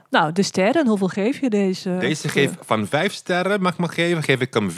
[0.10, 1.98] Nou, de sterren, hoeveel geef je deze?
[2.00, 4.76] Deze geef van 5 sterren, mag ik maar geven, geef ik hem 4,5.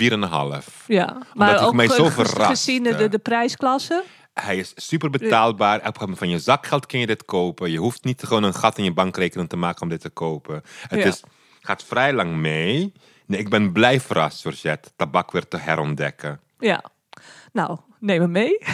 [0.88, 4.04] Ja, maar hij ook mij zo verrast, gezien de, de prijsklasse.
[4.34, 5.88] Hij is super betaalbaar.
[5.88, 7.72] Op van je zakgeld kun je dit kopen.
[7.72, 10.62] Je hoeft niet gewoon een gat in je bankrekening te maken om dit te kopen.
[10.88, 11.06] Het Ja.
[11.06, 11.24] is,
[11.62, 12.94] gaat vrij lang mee.
[13.26, 16.40] Nee, ik ben blij verrast, Georgette, tabak weer te herontdekken.
[16.60, 16.84] Ja.
[17.52, 18.58] Nou, neem hem mee.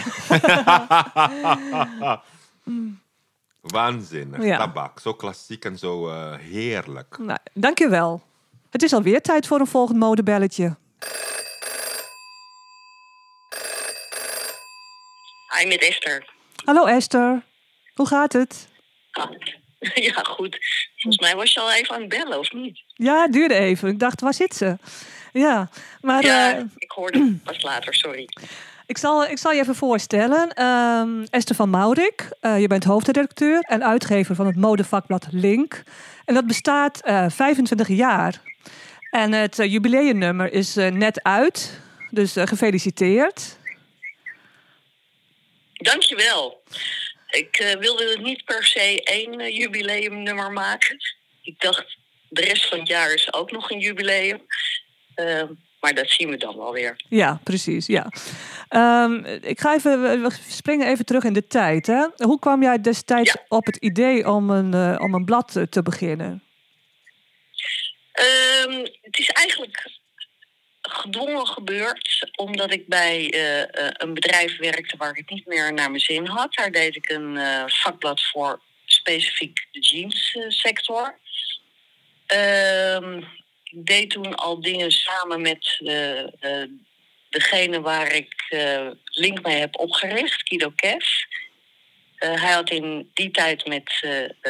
[3.60, 4.56] Waanzinnig, Ja.
[4.56, 5.00] tabak.
[5.00, 7.18] Zo klassiek en zo eh, heerlijk.
[7.18, 8.22] Nou, dankjewel.
[8.70, 10.76] Het is alweer tijd voor een volgend modebelletje.
[15.58, 16.30] Hi, met Esther.
[16.64, 17.42] Hallo Esther,
[17.94, 18.68] hoe gaat het?
[19.10, 19.30] Ah,
[20.08, 20.58] ja, goed.
[20.96, 22.82] Volgens mij was je al even aan het bellen, of niet?
[22.94, 23.88] Ja, het duurde even.
[23.88, 24.76] Ik dacht, waar zit ze?
[25.32, 25.68] Ja,
[26.00, 28.28] maar Ja, eh, ik hoorde het pas later, sorry.
[28.88, 30.52] Ik, zal, ik zal je even voorstellen.
[30.52, 35.82] Ehm, Esther van Maurik, eh, je bent hoofdredacteur en uitgever van het modevakblad Link.
[36.24, 38.40] En dat bestaat eh 25 jaar.
[39.10, 43.56] En het eh, jubileumnummer is eh, net uit, dus eh, gefeliciteerd.
[45.72, 46.62] Dankjewel.
[47.28, 50.96] Ik eh, wilde niet per se één eh, jubileumnummer maken.
[51.42, 51.96] Ik dacht,
[52.28, 54.46] de rest van het jaar is ook nog een jubileum.
[55.80, 56.96] Maar dat zien we dan wel weer.
[57.08, 57.86] Ja, precies.
[57.86, 58.10] Ja.
[58.68, 61.86] Ehm, ik ga even, we- springen even terug in de tijd.
[61.86, 62.06] Hè?
[62.16, 63.44] Hoe kwam jij destijds Ja.
[63.48, 66.42] op het idee om een, eh, om een blad eh, te beginnen?
[68.12, 69.90] Ehm, het is eigenlijk
[70.82, 75.90] gedwongen gebeurd omdat ik bij eh, een bedrijf werkte waar ik het niet meer naar
[75.90, 76.54] mijn zin had.
[76.54, 77.38] Daar deed ik een
[77.70, 81.18] vakblad voor specifiek de jeanssector.
[82.26, 83.37] Ik
[83.70, 86.68] deed toen al dingen samen met eh, eh,
[87.28, 91.06] degene waar ik eh, link mee heb opgericht, Kido Kev.
[92.16, 94.06] Hij had in die tijd met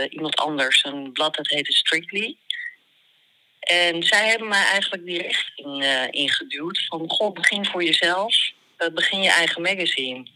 [0.09, 2.37] iemand anders een blad dat heette Strictly.
[3.61, 6.87] En zij hebben mij eigenlijk die richting ingeduwd.
[6.87, 8.37] Van, goh, begin voor jezelf.
[8.94, 10.26] begin je eigen magazine.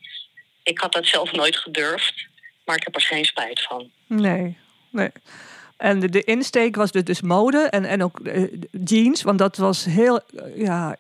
[0.63, 2.27] Ik had dat zelf nooit gedurfd.
[2.65, 3.91] Maar ik heb er geen spijt van.
[4.07, 4.59] Nee,
[4.91, 5.11] nee.
[5.83, 8.43] En de, insteek was dus, dus mode en, en ook eh,
[8.85, 10.97] jeans, want dat was heel, eh, ja,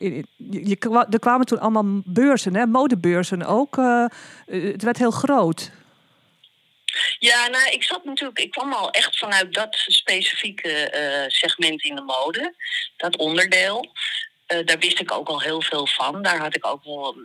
[1.10, 3.78] er kwamen toen allemaal beurzen, hè, modebeurzen ook.
[3.78, 4.04] eh,
[4.46, 5.70] het werd heel groot.
[7.18, 10.90] Ja, nou, ik zat natuurlijk, ik kwam al echt vanuit dat specifieke
[11.28, 12.54] segment in de mode,
[12.96, 13.92] dat onderdeel.
[14.46, 16.22] Daar wist ik ook al heel veel van.
[16.22, 17.16] Daar had ik ook wel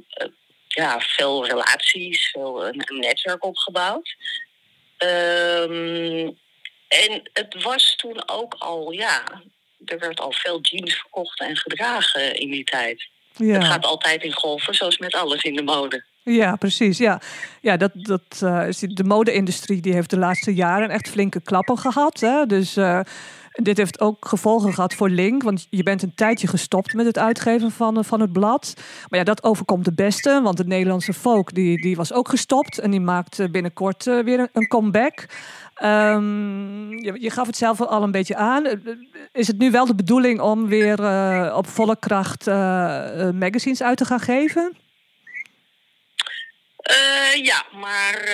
[0.67, 4.15] ja, veel relaties, veel een netwerk opgebouwd.
[4.97, 6.29] Ehm,
[6.87, 9.23] en het was toen ook al, ja,
[9.85, 13.07] er werd al veel jeans verkocht en gedragen in die tijd.
[13.33, 16.03] Het Ja, gaat altijd in golven, zoals met alles in de mode.
[16.23, 16.97] ja precies.
[16.97, 17.21] Ja,
[17.61, 22.19] ja dat, dat, eh, de mode-industrie die heeft de laatste jaren echt flinke klappen gehad.
[22.19, 22.45] Hè?
[22.45, 22.99] Dus eh,
[23.63, 27.17] dit heeft ook gevolgen gehad voor Link, want je bent een tijdje gestopt met het
[27.17, 28.73] uitgeven van, eh, van het blad.
[29.09, 32.79] Maar ja, dat overkomt de beste, want het Nederlandse folk die, die was ook gestopt
[32.79, 35.25] en die maakt eh, binnenkort eh, weer een, comeback.
[35.73, 38.65] Ehm, je, gaf het zelf al een beetje aan.
[39.31, 40.99] Is het nu wel de bedoeling om weer
[41.55, 42.45] op volle kracht
[43.33, 44.77] magazines uit te gaan geven?
[47.43, 48.27] Ja, maar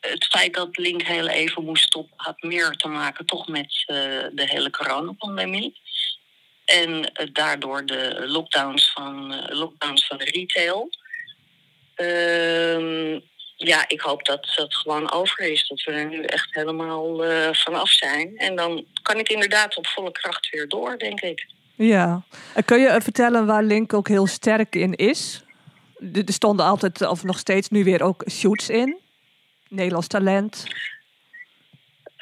[0.00, 3.96] het feit dat Link heel even moest stoppen had meer te maken toch met eh,
[4.32, 5.82] de hele coronapandemie.
[6.64, 10.90] En eh, daardoor de lockdowns van, eh, lockdowns van de retail.
[11.94, 13.20] Ehm,
[13.56, 15.68] ja, ik hoop dat dat gewoon over is.
[15.68, 18.36] Dat we er nu echt helemaal eh vanaf zijn.
[18.36, 21.46] En dan kan ik inderdaad op volle kracht weer door, denk ik.
[21.74, 22.22] Ja.
[22.64, 25.44] Kun je eh, vertellen waar Link ook heel sterk in is?
[26.12, 28.96] Er stonden altijd, of nog steeds nu weer ook shoots in.
[29.68, 30.66] Nederlands talent.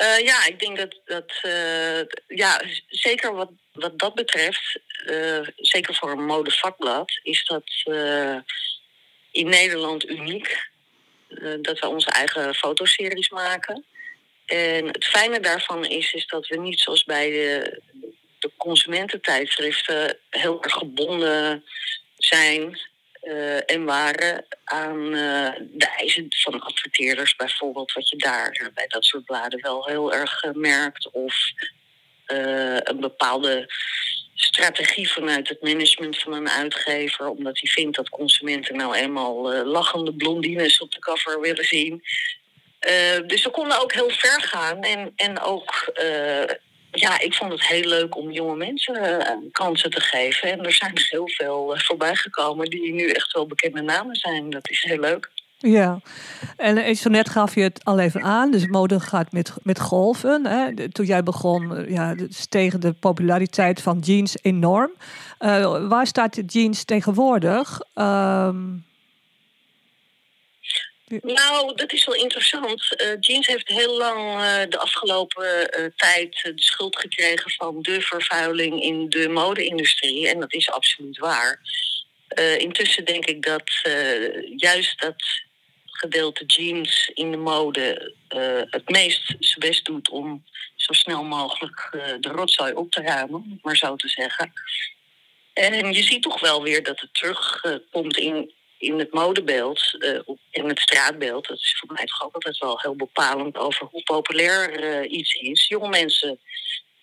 [0.02, 5.94] Eh, ja, ik denk dat, dat eh, ja, zeker wat, wat dat betreft, eh, zeker
[5.94, 7.64] voor een modevakblad, is dat
[9.30, 10.70] in Nederland uniek.
[11.60, 13.84] dat we onze eigen fotoseries maken.
[14.46, 17.80] En het fijne daarvan is, is dat we niet zoals bij de,
[18.38, 21.64] de consumententijdschriften heel erg gebonden
[22.16, 22.78] zijn
[23.22, 28.86] eh, en waren aan eh, de eisen van adverteerders, bijvoorbeeld, wat je daar eh, bij
[28.88, 31.10] dat soort bladen wel heel erg merkt.
[31.10, 31.36] Of
[32.26, 33.72] een bepaalde
[34.34, 40.14] strategie vanuit het management van een uitgever, omdat hij vindt dat consumenten nou eenmaal lachende
[40.14, 42.02] blondines op de cover willen zien.
[43.26, 45.92] Dus we konden ook heel ver gaan en, en ook
[46.92, 50.50] ja, ik vond het heel leuk om jonge mensen uh, kansen te geven.
[50.50, 54.50] En er zijn heel veel uh, voorbij gekomen die nu echt wel bekende namen zijn.
[54.50, 55.30] Dat is heel leuk.
[55.58, 56.00] Ja,
[56.56, 58.50] en zo net gaf je het al even aan.
[58.50, 60.46] Dus mode gaat met, met golven.
[60.46, 60.88] Hè.
[60.88, 64.90] Toen jij begon, ja, steeg de populariteit van jeans enorm.
[65.88, 67.80] Waar staat jeans tegenwoordig?
[67.94, 68.84] Um...
[71.20, 73.02] Nou, dat is wel interessant.
[73.04, 78.00] Uh, jeans heeft heel lang uh, de afgelopen uh, tijd de schuld gekregen van de
[78.00, 80.28] vervuiling in de mode-industrie.
[80.28, 81.60] En dat is absoluut waar.
[82.58, 83.70] intussen denk ik dat
[84.56, 85.22] juist dat
[85.84, 88.14] gedeelte jeans in de mode
[88.70, 90.44] het meest zijn best doet om
[90.76, 91.88] zo snel mogelijk
[92.20, 94.52] de rotzooi op te ruimen, om het maar zo te zeggen.
[95.52, 100.18] En je ziet toch wel weer dat het terugkomt in in het modebeeld, uh,
[100.50, 104.02] in het straatbeeld, dat is voor mij toch ook altijd wel heel bepalend over hoe
[104.02, 105.68] populair uh, iets is.
[105.68, 106.38] Jonge mensen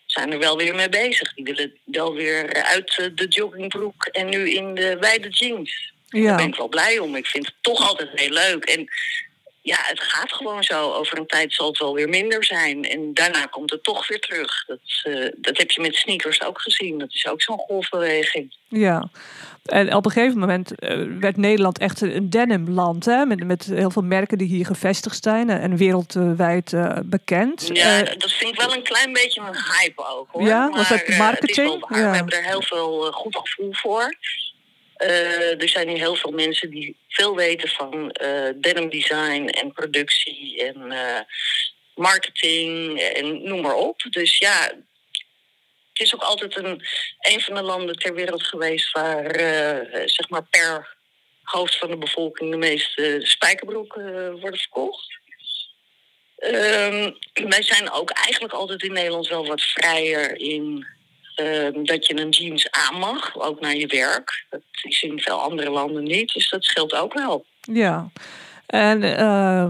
[0.05, 1.33] zijn er wel weer mee bezig.
[1.33, 5.93] Die willen wel weer uit de joggingbroek en nu in de wijde jeans.
[6.07, 6.27] Ja.
[6.27, 7.15] Daar ben ik wel blij om.
[7.15, 8.65] Ik vind het toch altijd heel leuk.
[8.65, 8.87] En
[9.61, 10.91] ja, het gaat gewoon zo.
[10.93, 12.83] Over een tijd zal het wel weer minder zijn.
[12.83, 14.65] En daarna komt het toch weer terug.
[14.65, 16.97] Dat, uh, dat heb je met sneakers ook gezien.
[16.97, 18.55] Dat is ook zo'n golfbeweging.
[18.67, 19.09] Ja,
[19.65, 23.05] en op een gegeven moment uh, werd Nederland echt een denimland.
[23.05, 23.25] Hè?
[23.25, 27.69] Met, met heel veel merken die hier gevestigd zijn en wereldwijd uh, bekend.
[27.73, 30.27] Ja, dat vind ik wel een klein beetje een hype ook.
[30.31, 30.43] Hoor.
[30.43, 31.85] Ja, was dat marketing?
[31.89, 32.09] ja.
[32.09, 34.15] We hebben er heel veel goed gevoel voor.
[34.99, 39.71] Uh, er zijn nu heel veel mensen die veel weten van uh, denim design en
[39.71, 41.19] productie en uh,
[41.95, 44.01] marketing en noem maar op.
[44.09, 44.71] Dus ja,
[45.93, 46.83] het is ook altijd een,
[47.19, 49.35] een van de landen ter wereld geweest waar
[50.05, 50.97] zeg maar per
[51.43, 55.19] hoofd van de bevolking de meeste spijkerbroeken worden verkocht.
[56.37, 60.87] Ehm, wij zijn ook eigenlijk altijd in Nederland wel wat vrijer in
[61.41, 64.45] uh, dat je een jeans aan mag, ook naar je werk.
[64.49, 67.45] Dat is in veel andere landen niet, dus dat scheelt ook wel.
[67.61, 68.09] Ja,
[68.65, 69.67] en uh,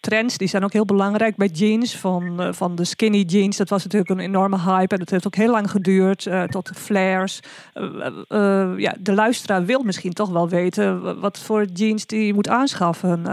[0.00, 1.96] trends die zijn ook heel belangrijk bij jeans.
[1.96, 4.94] Van, uh, van de skinny jeans, dat was natuurlijk een enorme hype.
[4.94, 7.40] En dat heeft ook heel lang geduurd, uh, tot de flares.
[7.74, 13.24] Uh, ja, de luisteraar wil misschien toch wel weten wat voor jeans die moet aanschaffen.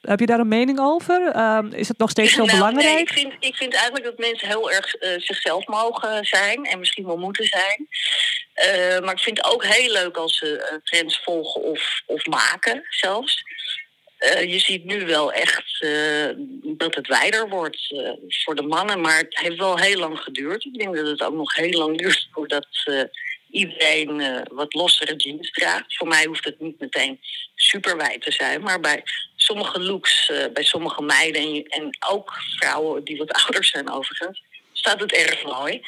[0.00, 1.32] heb je daar een mening over?
[1.32, 2.86] Ehm, is het nog steeds zo nou, belangrijk?
[2.86, 6.64] Nee, ik, vind, ik vind eigenlijk dat mensen heel erg zichzelf mogen zijn.
[6.64, 7.88] En misschien wel moeten zijn.
[9.04, 13.42] maar ik vind het ook heel leuk als ze trends volgen of, of maken zelfs.
[14.24, 16.30] Uh, je ziet nu wel echt uh,
[16.76, 20.64] dat het wijder wordt uh, voor de mannen, maar het heeft wel heel lang geduurd.
[20.64, 22.66] Ik denk dat het ook nog heel lang duurt voordat
[23.50, 25.96] iedereen wat lossere jeans draagt.
[25.96, 27.20] Voor mij hoeft het niet meteen
[27.54, 29.02] super wijd te zijn, maar bij
[29.36, 35.00] sommige looks, bij sommige meiden en, en, ook vrouwen die wat ouder zijn overigens, staat
[35.00, 35.82] het erg mooi.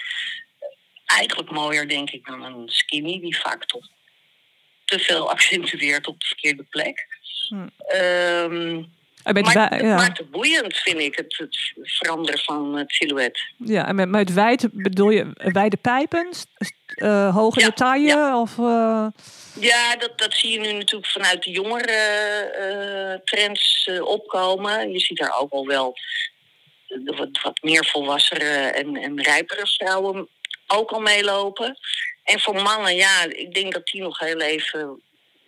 [1.06, 3.88] Eigenlijk mooier denk ik dan een skinny die vaak toch
[4.84, 7.15] te veel accentueert op de verkeerde plek.
[7.48, 7.68] Hm.
[7.96, 8.94] Um,
[9.32, 9.96] maar het ja.
[9.96, 13.40] maakt het boeiend, vind ik, het, het, veranderen van het silhouet.
[13.56, 16.28] Ja, en met, met wijd bedoel je wijde pijpen,
[16.96, 18.06] uh, hoge ja, taille?
[18.06, 18.40] Ja.
[18.40, 19.06] Of, uh...
[19.60, 24.92] ja, dat, dat zie je nu natuurlijk vanuit de jongere uh, trends opkomen.
[24.92, 25.96] Je ziet daar ook al wel
[27.04, 30.28] wat, wat meer volwassere en, en rijpere vrouwen
[30.66, 31.76] ook al meelopen.
[32.24, 35.02] En voor mannen, ja, ik denk dat die nog heel even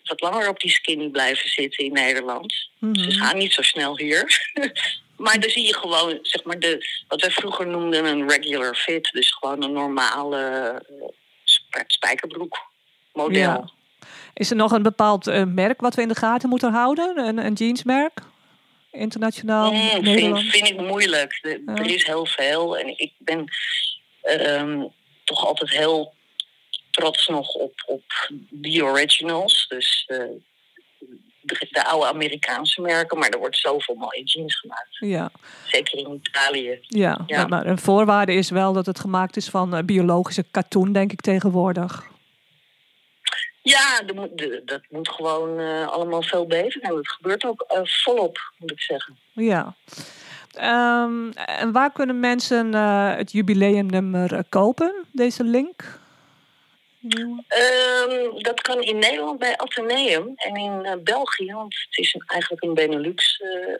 [0.08, 2.68] wat langer op die skinny blijven zitten in Nederland.
[2.78, 3.10] Mm -hmm.
[3.10, 4.50] Ze gaan niet zo snel hier.
[5.16, 9.10] maar dan zie je gewoon, zeg maar, de, wat wij vroeger noemden een regular fit.
[9.12, 12.58] Dus gewoon een normale uh, spijkerbroek
[13.12, 13.40] model.
[13.40, 13.70] Ja.
[14.34, 17.18] Is er nog een bepaald uh, merk wat we in de gaten moeten houden?
[17.18, 18.20] Een, een jeansmerk?
[18.92, 19.72] Internationaal?
[19.72, 21.38] Mm, vind, vind, ik moeilijk.
[21.42, 21.74] De, ja.
[21.74, 22.78] Er is heel veel.
[22.78, 23.44] En ik ben
[24.40, 24.92] um,
[25.24, 26.14] toch altijd heel
[26.98, 28.02] trots nog op, op
[28.62, 29.66] the originals.
[29.68, 30.18] Dus uh,
[31.40, 33.18] de, de, oude Amerikaanse merken.
[33.18, 34.96] Maar er wordt zoveel mooie jeans gemaakt.
[34.98, 35.30] Ja.
[35.66, 36.78] Zeker in Italië.
[36.80, 37.46] Ja, ja.
[37.46, 41.20] maar een voorwaarde is wel dat het gemaakt is van uh, biologische katoen, denk ik
[41.20, 42.06] tegenwoordig.
[43.62, 46.82] Ja, de, de, dat moet gewoon uh, allemaal veel beter.
[46.82, 49.18] En dat gebeurt ook volop, moet ik zeggen.
[49.32, 49.74] Ja.
[51.04, 52.72] Um, en waar kunnen mensen
[53.16, 55.98] het jubileumnummer kopen, deze link?
[57.02, 62.22] Um, dat kan in Nederland bij Atheneum en in uh, België, want het is een,
[62.26, 63.76] eigenlijk een Benelux uh, uh,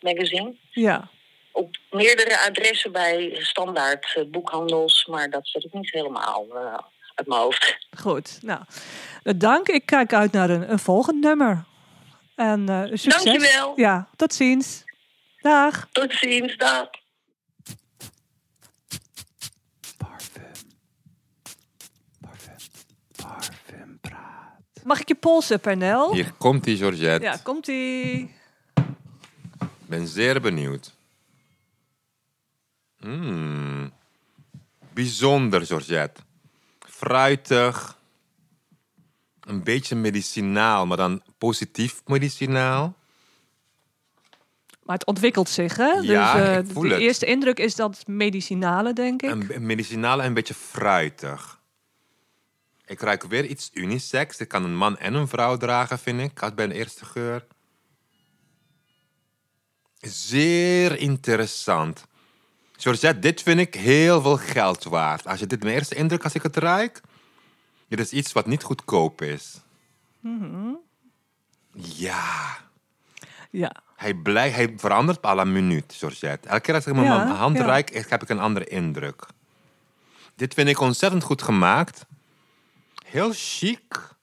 [0.00, 0.54] magazine.
[0.70, 1.08] Ja.
[1.52, 6.78] op meerdere adressen bij standaard eh, boekhandels, maar dat zit ik niet helemaal eh,
[7.14, 7.76] uit mijn hoofd.
[8.00, 8.60] Goed, nou,
[9.22, 9.68] dank.
[9.68, 11.64] Ik kijk uit naar een, een volgend nummer.
[12.34, 13.24] En eh, succes.
[13.24, 13.72] Dankjewel.
[13.76, 14.84] Ja, tot ziens.
[15.40, 15.88] Dag.
[15.92, 16.90] Tot ziens, dag.
[24.88, 26.14] Mag ik je polsen, Pernel?
[26.14, 27.24] Hier komt die Georgette.
[27.24, 28.34] Ja, komt-ie.
[29.60, 30.94] Ik ben zeer benieuwd.
[33.00, 33.92] Mm.
[34.92, 36.20] Bijzonder, Georgette.
[36.78, 37.98] Fruitig.
[39.40, 42.94] Een beetje medicinaal, maar dan positief medicinaal.
[44.82, 45.92] Maar het ontwikkelt zich, hè?
[45.92, 47.00] Ja, dus, eh, ik voel de het.
[47.00, 49.30] eerste indruk is dat medicinale, denk ik.
[49.30, 51.57] Een, medicinaal en een beetje fruitig.
[52.88, 54.36] Ik ruik weer iets unisex.
[54.36, 56.42] Dit kan een man en een vrouw dragen, vind ik.
[56.42, 57.46] Als bij een eerste geur.
[60.00, 62.06] Zeer interessant.
[62.76, 65.26] Georgette, dit vind ik heel veel geld waard.
[65.26, 67.00] Als je dit mijn eerste indruk als ik het ruik.
[67.88, 69.60] Dit is iets wat niet goedkoop is.
[70.20, 70.70] Mhm.
[71.72, 72.58] Ja.
[73.50, 73.72] Ja.
[73.96, 76.48] Hij, hij verandert à la minuut, Georgette.
[76.48, 77.64] Elke keer als ik Ja, mijn hand ja.
[77.64, 79.26] ruik, heb ik een andere indruk.
[80.36, 82.06] Dit vind ik ontzettend goed gemaakt.
[83.10, 84.16] Heel chic.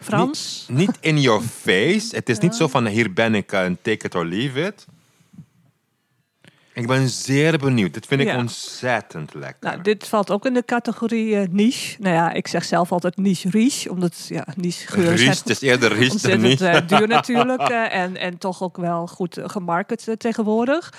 [0.00, 0.66] Frans?
[0.68, 2.16] Niet, niet in your face.
[2.16, 4.86] Het is niet zo van hier ben ik en take it or leave it.
[6.72, 7.94] Ik ben zeer benieuwd.
[7.94, 8.36] Dit vind ik Ja.
[8.36, 9.70] ontzettend lekker.
[9.70, 11.96] Nou, dit valt ook in de categorie eh, niche.
[12.00, 15.60] Nou ja, ik zeg zelf altijd niche riche, omdat ja, niche Ries, zijn het is
[15.60, 16.60] eerder Ries dan ontzettend niet.
[16.60, 17.68] eh, duur natuurlijk.
[17.68, 20.92] eh, en, en toch ook wel goed eh, gemarket eh, tegenwoordig.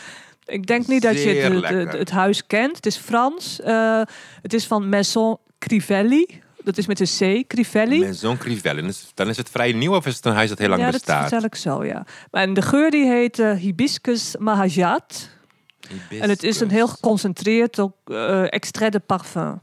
[0.46, 2.76] Ik denk niet dat je het, het, het huis kent.
[2.76, 3.60] Het is Frans.
[3.62, 4.02] eh,
[4.42, 6.44] het is van Maison Crivelli.
[6.66, 8.00] Dat is met een C, Crivelli.
[8.00, 8.92] Maison Crivelli.
[9.14, 10.96] Dan is- het vrij nieuw of is het een huis dat heel lang ja, dat
[10.96, 11.22] bestaat?
[11.22, 12.06] vertel ik zo, ja.
[12.32, 15.30] En de geur die heet eh, Hibiscus Mahajat.
[16.10, 19.60] En het is een heel geconcentreerd ook, eh extrait de parfum.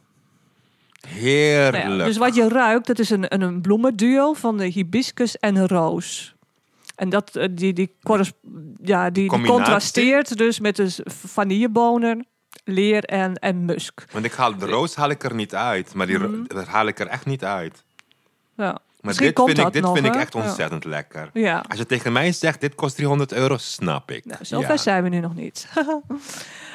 [1.09, 1.85] Heerlijk.
[1.85, 5.39] Nou ja, dus wat je ruikt, dat is een, een, een bloemenduo van de hibiscus
[5.39, 6.35] en een roos.
[6.95, 7.95] En dat, eh, die, die,
[8.83, 12.27] ja, die, die contrasteert dus met de vanillebonen,
[12.65, 14.05] leer en, en musk.
[14.13, 15.95] Want ik haal de roos haal ik er niet uit.
[15.95, 16.65] Maar die Mhm.
[16.67, 17.85] haal ik er echt niet uit.
[18.57, 18.65] Ja.
[18.65, 18.81] Maar
[19.11, 20.41] Misschien dit vind, ik, dit nog, vind ik echt Ja.
[20.41, 21.31] ontzettend lekker.
[21.33, 24.25] Ja, Als je tegen mij zegt, dit kost 300 euro, snap ik.
[24.25, 24.77] nou, zover Ja.
[24.77, 25.67] zijn we nu nog niet.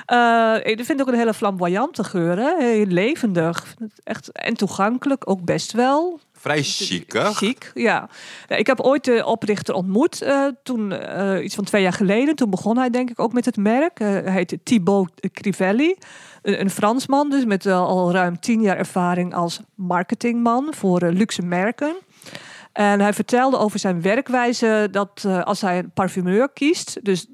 [0.05, 2.55] Eh, ik vind ook een hele flamboyante geur, hè?
[2.65, 3.73] heel levendig.
[4.03, 6.19] Echt, en toegankelijk, ook best wel.
[6.47, 7.33] Vrij chic, hè?
[7.33, 8.09] Chic, ja.
[8.47, 12.35] Ja, Ik heb ooit de oprichter ontmoet, eh, toen eh, iets van twee jaar geleden.
[12.35, 13.99] Toen begon hij denk ik ook met het merk.
[13.99, 15.95] Eh, hij heette Thibaut Crivelli.
[16.41, 21.95] Een, een Fransman dus met al ruim tien jaar ervaring als marketingman voor luxe merken.
[22.73, 27.27] En hij vertelde over zijn werkwijze dat als hij een parfumeur kiest, dus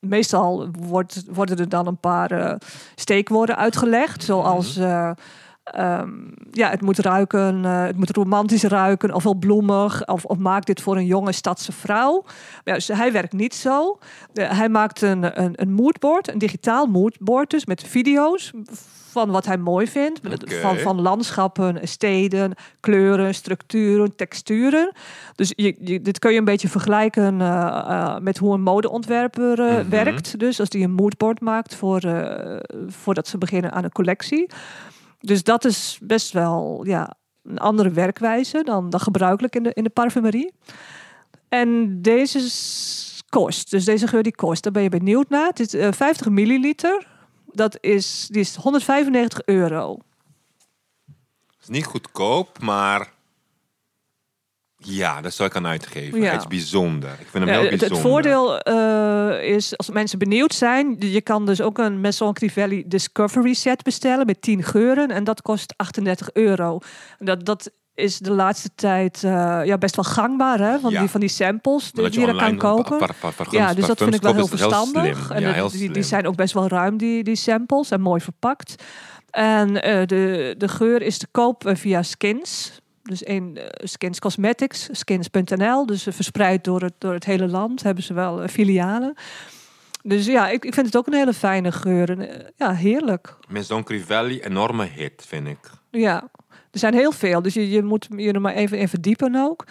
[0.00, 2.58] meestal wordt, worden er dan een paar
[2.94, 5.10] steekwoorden uitgelegd, zoals eh,
[5.72, 6.10] ehm,
[6.50, 10.64] ja, het moet ruiken, eh, het moet romantisch ruiken, of wel bloemig, of, of maak
[10.66, 12.24] dit voor een jonge stadse vrouw.
[12.64, 13.98] Ja, dus hij werkt niet zo.
[14.34, 18.52] Eh, hij maakt een, een, een moodboard, een digitaal moodboard, dus met video's
[19.10, 20.20] van wat hij mooi vindt.
[20.60, 24.92] Van, van landschappen, steden, kleuren, structuren, texturen.
[25.34, 29.88] Dus je, je- dit kun je een beetje vergelijken eh, met hoe een modeontwerper Mhm.
[29.88, 30.38] werkt.
[30.38, 32.00] Dus als die een moodboard maakt voor,
[32.88, 34.46] voordat ze beginnen aan een collectie.
[35.18, 39.84] Dus dat is best wel ja, een andere werkwijze dan, dan gebruikelijk in de, in
[39.84, 40.52] de parfumerie.
[41.48, 42.38] En deze
[43.28, 45.46] kost, dus deze geur die kost, daar ben je benieuwd naar.
[45.46, 47.06] Het is eh, 50 milliliter.
[47.46, 49.98] Dat is, die is 195 euro.
[51.60, 53.14] is niet goedkoop, maar...
[54.88, 56.20] Ja, dat zou ik aan uitgeven.
[56.20, 56.26] Ja.
[56.26, 57.10] Hij is bijzonder.
[57.10, 58.10] Ik vind hem heel het, het bijzonder.
[58.10, 63.54] voordeel eh, is, als mensen benieuwd zijn, je kan dus ook een Maison Crivelli Discovery
[63.54, 66.78] set bestellen met 10 geuren en dat kost 38 euro.
[67.18, 70.78] Dat, dat is de laatste tijd eh, ja, best wel gangbaar, hè?
[70.78, 71.00] Van, Ja.
[71.00, 72.98] die, van die samples die, je er kan kopen.
[72.98, 75.30] par- par- par- Ja, dus dat vind ik wel heel verstandig.
[75.30, 78.00] En ja, het- heel die, die zijn ook best wel ruim, die, die samples, en
[78.00, 78.74] mooi verpakt.
[79.30, 82.80] En eh, de, de geur is te koop via Skins.
[83.06, 85.86] Dus een eh, Skins Cosmetics, skins.nl.
[85.86, 89.14] Dus eh, verspreid door het, door het hele land hebben ze wel eh, filialen.
[90.02, 92.10] Dus ja, ik, ik vind het ook een hele fijne geur.
[92.10, 93.36] En, ja, heerlijk.
[93.48, 95.70] Maison Crivelli, enorme hit, vind ik.
[95.90, 96.30] Ja,
[96.70, 97.42] er zijn heel veel.
[97.42, 99.64] Dus je, je moet je er maar even in verdiepen ook.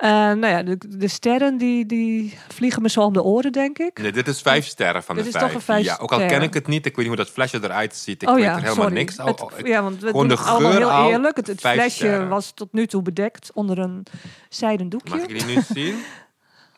[0.00, 3.78] En nou ja, de, de sterren die, die vliegen me zo om de oren, denk
[3.78, 3.98] ik.
[4.02, 5.46] Nee, dit is vijf sterren van Dit de is vijf.
[5.46, 7.30] toch een vijf ja, ook al ken ik het niet, ik weet niet hoe dat
[7.34, 8.22] flesje eruit ziet.
[8.22, 8.92] Ik oh weet ja, er helemaal sorry.
[8.94, 9.18] niks.
[9.18, 11.10] Oh, Het- oh, ik- ja, want we gewoon doen de het allemaal geur heel al,
[11.10, 11.36] eerlijk.
[11.36, 12.28] Het, het flesje sterren.
[12.28, 14.06] was tot nu toe bedekt onder een
[14.48, 15.14] zijden doekje.
[15.16, 16.02] Mag ik die nu zien?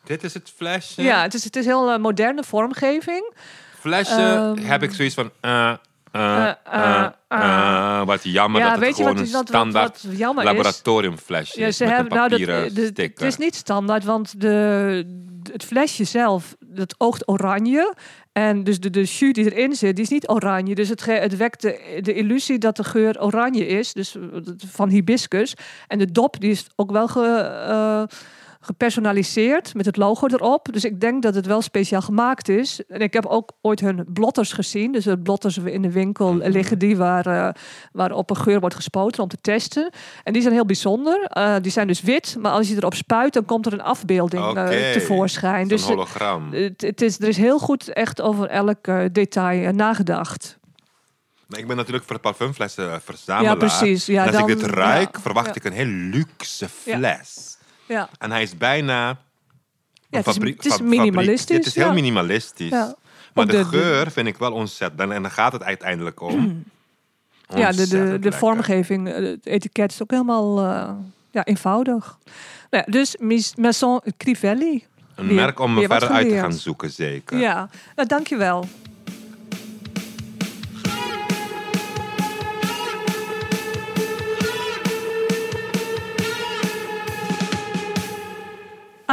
[0.03, 1.01] Dit is het flesje.
[1.03, 3.33] Ja, het is, het is heel eh, moderne vormgeving.
[3.79, 4.15] Flesje
[4.55, 4.57] Ehm.
[4.65, 5.31] heb ik zoiets van...
[5.41, 5.73] eh,
[6.13, 7.05] eh, eh.
[7.27, 10.49] eh, wat jammer Ja, dat het weet je gewoon wat- een standaard jammer is?
[10.51, 15.05] laboratoriumflesje Ja, ze met hebben, een nou, dat, de- het is niet standaard, want de,
[15.51, 17.93] het flesje zelf, dat oogt oranje.
[18.31, 20.75] En dus de, de jus die erin zit, die is niet oranje.
[20.75, 24.21] Dus het, het wekt de, de illusie dat de geur oranje is, dus eh,
[24.67, 25.53] van hibiscus.
[25.87, 27.25] En de dop, die is ook wel ge,
[27.67, 28.03] eh,
[28.65, 30.67] gepersonaliseerd met het logo erop.
[30.71, 32.81] Dus ik denk dat het wel speciaal gemaakt is.
[32.87, 34.91] En ik heb ook ooit hun blotters gezien.
[34.91, 36.49] Dus de blotters in de winkel Mhm.
[36.49, 37.49] liggen die waar, eh,
[37.91, 39.89] waarop een geur wordt gespoten om te testen.
[40.23, 41.23] En die zijn heel bijzonder.
[41.23, 44.57] Eh, die zijn dus wit, maar als je erop spuit, dan komt er een afbeelding
[44.57, 45.59] eh, tevoorschijn.
[45.59, 46.51] Zo'n Dus eh, hologram.
[46.53, 50.57] het, het is, er is heel goed echt over elk detail nagedacht.
[51.49, 53.51] Ik ben natuurlijk voor parfumflessen eh, verzamelaar.
[53.51, 54.05] Ja, precies.
[54.05, 55.53] Ja, en als dan- ik dit ruik, ja, verwacht ja.
[55.55, 57.52] ik een heel luxe fles.
[57.85, 59.09] Ja, En hij is bijna...
[59.09, 59.15] een
[60.09, 61.93] het is- fabrie- het is minimalistisch, Het is heel ja.
[61.93, 62.69] minimalistisch.
[62.69, 62.95] ja.
[63.33, 65.11] Maar de, geur vind ik wel ontzettend.
[65.11, 66.63] En daar gaat het uiteindelijk om.
[67.55, 70.89] ja, de, de, vormgeving, eh, het etiket is ook helemaal eh,
[71.31, 72.17] ja, eenvoudig.
[72.69, 73.15] Nou ja, dus
[73.55, 74.85] Maison Crivelli.
[75.15, 77.39] Een merk om me verder uit te gaan zoeken, zeker.
[77.39, 78.65] Ja, nou dankjewel.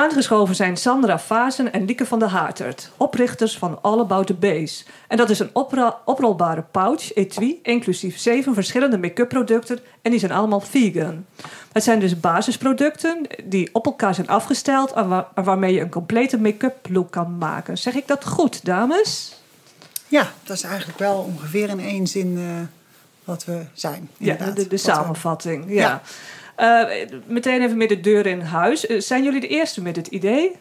[0.01, 4.85] Aangeschoven zijn Sandra Vazen en Lieke van der Haartert, oprichters van All About the Base.
[5.09, 5.51] En dat is een
[6.05, 11.25] oprolbare pouch, etui, inclusief zeven verschillende make-up producten en die zijn allemaal vegan.
[11.73, 16.39] Het zijn dus basisproducten die op elkaar zijn afgesteld en wa- waarmee je een complete
[16.39, 17.79] make-up look kan maken.
[17.79, 19.37] Zeg ik dat goed, dames?
[20.09, 22.45] Ja, dat is eigenlijk wel ongeveer in één zin eh,
[23.25, 24.11] wat we zijn.
[24.17, 24.57] Ja, inderdaad.
[24.57, 25.65] de, de Wat we- samenvatting.
[25.69, 25.75] Ja.
[25.75, 26.03] Ja.
[26.57, 26.83] Eh,
[27.27, 28.87] meteen even met de deur in huis.
[28.87, 30.57] Eh, zijn jullie de eerste met het idee?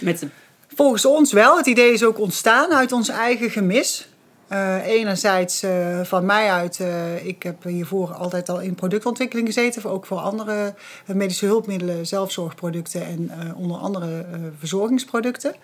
[0.00, 0.28] Met de
[0.74, 1.56] Volgens ons wel.
[1.56, 4.08] Het idee is ook ontstaan uit ons eigen gemis.
[4.48, 5.64] Eh, enerzijds
[6.02, 6.80] van mij uit,
[7.22, 10.74] ik heb hiervoor altijd al in productontwikkeling gezeten, ook voor andere
[11.06, 14.24] medische hulpmiddelen, zelfzorgproducten en onder andere
[14.58, 15.54] verzorgingsproducten.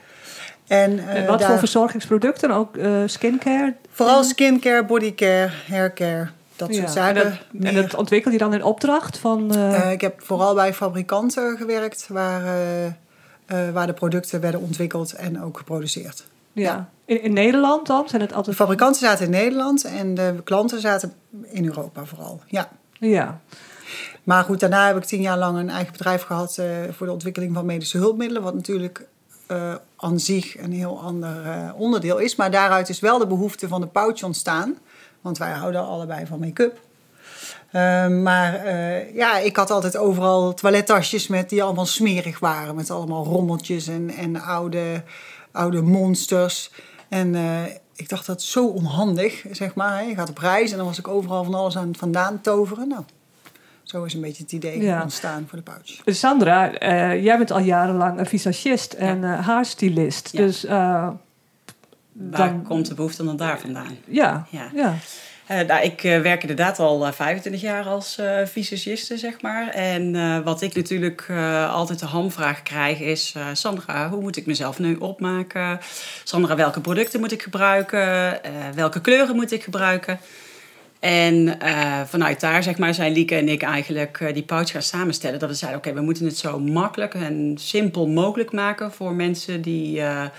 [0.66, 2.50] En, En wat daar- voor verzorgingsproducten?
[2.50, 2.76] Ook
[3.06, 3.74] skincare?
[3.90, 7.22] Vooral skincare, bodycare, haircare, dat soort Ja, zaken.
[7.22, 9.54] En dat, en Meer- dat ontwikkel je dan in opdracht van...
[9.54, 12.44] eh, Eh, ik heb vooral bij fabrikanten gewerkt waar,
[13.46, 16.24] eh, waar de producten werden ontwikkeld en ook geproduceerd.
[16.52, 16.88] ja.
[17.04, 18.08] in, in Nederland dan?
[18.08, 18.56] Zijn het De altijd...
[18.56, 21.12] fabrikanten zaten in Nederland en de klanten zaten
[21.44, 22.40] in Europa vooral.
[22.46, 22.68] Ja.
[22.92, 23.40] Ja.
[24.24, 27.12] Maar goed, daarna heb ik tien jaar lang een eigen bedrijf gehad eh, voor de
[27.12, 28.42] ontwikkeling van medische hulpmiddelen.
[28.42, 29.06] Wat natuurlijk
[29.96, 31.32] aan zich een heel ander
[31.76, 32.36] onderdeel is.
[32.36, 34.76] Maar daaruit is wel de behoefte van de pouch ontstaan.
[35.28, 36.78] Want wij houden allebei van make-up.
[37.70, 42.74] Eh, maar eh, ja, ik had altijd overal toilettasjes met die allemaal smerig waren.
[42.74, 45.02] Met allemaal rommeltjes en, en oude,
[45.52, 46.70] oude monsters.
[47.08, 47.62] En eh,
[47.94, 50.06] ik dacht dat zo onhandig, zeg maar.
[50.06, 52.88] Je gaat op reis en dan was ik overal van alles aan het vandaan toveren.
[52.88, 53.02] Nou,
[53.82, 55.02] zo is een beetje het idee Ja.
[55.02, 56.16] ontstaan voor de pouch.
[56.16, 60.28] Sandra, eh, jij bent al jarenlang een visagist en eh haarstylist.
[60.32, 60.40] Ja.
[60.40, 60.66] Dus
[62.30, 62.62] waar dan...
[62.62, 63.96] komt de behoefte dan daar vandaan?
[64.06, 64.70] Ja, Ja.
[64.74, 64.94] ja.
[65.46, 69.68] Eh, nou, ik eh, werk inderdaad al eh, 25 jaar als eh visagiste, zeg maar.
[69.68, 73.32] En eh, wat ik natuurlijk eh, altijd de hamvraag krijg is...
[73.36, 75.78] eh, Sandra, hoe moet ik mezelf nu opmaken?
[76.24, 78.42] Sandra, welke producten moet ik gebruiken?
[78.44, 80.18] Eh, welke kleuren moet ik gebruiken?
[81.00, 84.82] En eh, vanuit daar zeg maar, zijn Lieke en ik eigenlijk eh, die pouch gaan
[84.82, 85.38] samenstellen.
[85.38, 88.92] Dat we zeiden, oké, we moeten het zo makkelijk en simpel mogelijk maken...
[88.92, 90.30] voor mensen die eh, eh,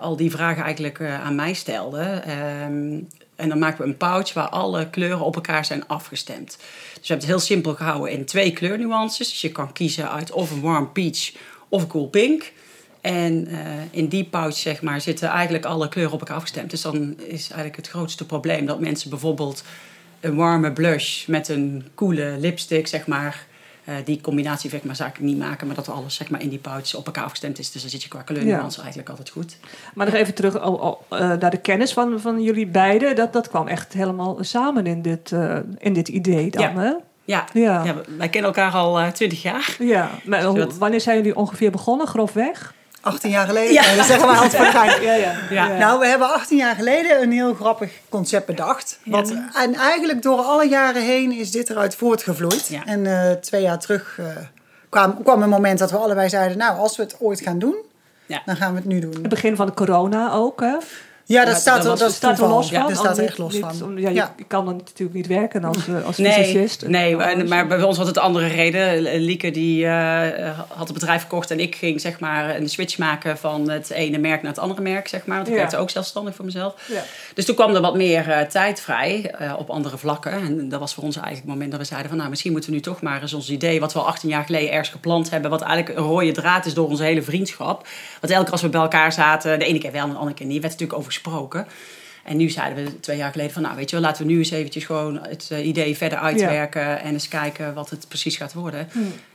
[0.00, 2.24] al die vragen eigenlijk eh, aan mij stelden.
[2.24, 3.00] Ehm,
[3.36, 6.56] en dan maken we een pouch waar alle kleuren op elkaar zijn afgestemd.
[6.56, 6.58] Dus
[6.92, 9.28] we hebben het heel simpel gehouden in twee kleurnuances.
[9.28, 11.32] Dus je kan kiezen uit of een warm peach
[11.68, 12.52] of een cool pink.
[13.00, 13.58] En eh,
[13.90, 16.70] in die pouch zeg maar, zitten eigenlijk alle kleuren op elkaar afgestemd.
[16.70, 19.62] Dus dan is eigenlijk het grootste probleem dat mensen bijvoorbeeld
[20.20, 23.46] een warme blush met een coole lipstick, zeg maar.
[23.88, 26.48] Eh, die combinatie zeg maar, zou ik niet maken, maar dat alles zeg maar, in
[26.48, 27.70] die pouch op elkaar afgestemd is.
[27.72, 29.56] Dus dan zit je qua kleurnuance eigenlijk altijd goed.
[29.94, 33.16] Maar nog even terug oh, naar de kennis van, van jullie beiden.
[33.16, 36.72] Dat, dat kwam echt helemaal samen in dit, eh, in dit idee dan, Ja.
[36.80, 36.92] hè?
[37.24, 37.84] Ja, Ja.
[37.84, 37.94] ja.
[38.16, 39.76] wij kennen elkaar al twintig jaar.
[39.78, 42.74] Ja, maar Dat- wanneer zijn jullie ongeveer begonnen, grofweg?
[43.08, 43.96] 18 jaar geleden, Ja.
[43.96, 44.98] Dat zeggen we altijd voor de.
[45.04, 45.34] Ja, ja.
[45.50, 45.76] Ja.
[45.78, 48.98] Nou, we hebben 18 jaar geleden een heel grappig concept bedacht.
[49.04, 52.66] Wat, En eigenlijk door alle jaren heen is dit eruit voortgevloeid.
[52.68, 52.84] Ja.
[52.84, 54.26] En eh, twee jaar terug eh,
[54.88, 56.58] kwam, kwam een moment dat we allebei zeiden...
[56.58, 57.74] nou, als we het ooit gaan doen,
[58.26, 58.42] Ja.
[58.44, 59.12] dan gaan we het nu doen.
[59.12, 60.76] Het begin van de corona ook, hè?
[61.28, 62.88] Ja, dat Ja, staat dat er, dat staat er los Ja, van.
[62.88, 63.82] dat staat er echt los van.
[63.82, 64.34] om- ja, je, Ja.
[64.36, 66.86] je kan dan natuurlijk niet werken als, eh, als Nee, fysicist.
[66.86, 69.02] nee en- maar bij ons had het andere reden.
[69.20, 73.38] Lieke die eh, had het bedrijf verkocht en ik ging zeg maar een switch maken
[73.38, 75.36] van het ene merk naar het andere merk, zeg maar.
[75.36, 75.58] Want ik Ja.
[75.60, 76.74] werkte ook zelfstandig voor mezelf.
[76.86, 77.02] Ja.
[77.34, 80.32] Dus toen kwam er wat meer eh, tijd vrij op andere vlakken.
[80.32, 82.18] En dat was voor ons eigenlijk het moment dat we zeiden van...
[82.18, 83.80] nou, misschien moeten we nu toch maar eens ons idee...
[83.80, 85.50] wat we al 18 jaar geleden ergens gepland hebben...
[85.50, 87.86] wat eigenlijk een rode draad is door onze hele vriendschap.
[88.20, 89.58] Want elke keer als we bij elkaar zaten...
[89.58, 90.60] de ene keer wel en de andere keer niet...
[90.60, 91.12] werd natuurlijk over
[92.28, 93.62] En nu zeiden we twee jaar geleden van...
[93.62, 97.00] nou, weet je wel, laten we nu eens eventjes gewoon het eh, idee verder uitwerken...
[97.00, 98.88] en eens kijken wat het precies gaat worden.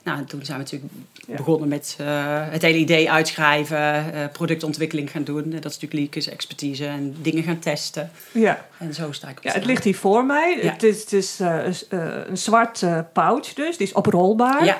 [0.03, 0.91] Nou, en toen zijn we natuurlijk
[1.27, 1.35] Ja.
[1.35, 2.07] begonnen met eh,
[2.49, 4.13] het hele idee uitschrijven...
[4.13, 5.43] eh, productontwikkeling gaan doen.
[5.43, 8.11] Dat is natuurlijk Lieke's expertise en dingen gaan testen.
[8.31, 8.65] Ja.
[8.77, 10.59] En zo sta ik op Ja, het ligt hier voor mij.
[10.61, 10.71] Ja.
[10.71, 13.77] Het is, het is is, een zwart pouch dus.
[13.77, 14.65] Die is oprolbaar.
[14.65, 14.77] Ja,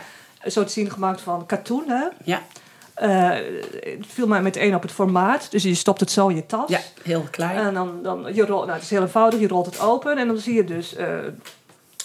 [0.48, 1.84] Zo te zien gemaakt van katoen.
[1.88, 2.06] Hè?
[2.24, 2.42] ja,
[2.94, 3.30] Eh,
[3.80, 5.52] het viel mij meteen op het formaat.
[5.52, 6.70] Dus je stopt het zo in je tas.
[6.70, 7.58] ja, heel klein.
[7.58, 9.40] En dan, dan je rolt, nou, het is heel eenvoudig.
[9.40, 11.08] Je rolt het open en dan zie je dus eh,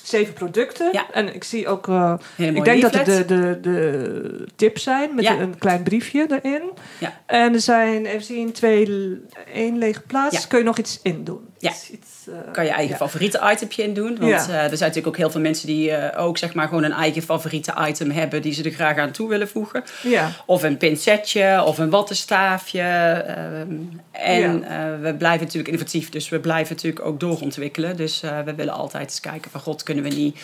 [0.02, 0.88] zeven producten.
[0.92, 1.06] Ja.
[1.12, 1.88] En ik zie ook...
[1.88, 5.38] eh, ik denk dat het de, de, de tips zijn met Ja.
[5.38, 6.62] een klein briefje erin.
[7.00, 7.20] Ja.
[7.26, 9.20] En er zijn, even zien, twee,
[9.52, 10.36] één lege plaats.
[10.40, 10.46] Ja.
[10.48, 11.47] Kun je nog iets in doen?
[11.58, 11.70] Ja.
[11.70, 12.96] Iets, iets, eh, kan je eigen ja.
[12.96, 14.16] favoriete itempje in doen.
[14.18, 14.36] Want Ja.
[14.36, 16.92] eh, er zijn natuurlijk ook heel veel mensen die eh, ook zeg maar gewoon een
[16.92, 19.84] eigen favoriete item hebben die ze er graag aan toe willen voegen.
[20.02, 20.30] Ja.
[20.46, 22.80] Of een pincetje of een wattenstaafje.
[22.80, 23.74] ehm,
[24.10, 24.60] en
[25.02, 27.96] we blijven natuurlijk innovatief, dus we blijven natuurlijk ook doorontwikkelen.
[27.96, 30.38] Dus we willen altijd eens kijken van god, kunnen we niet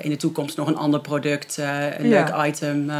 [0.00, 1.56] in de toekomst nog een ander product,
[1.98, 2.90] een leuk item.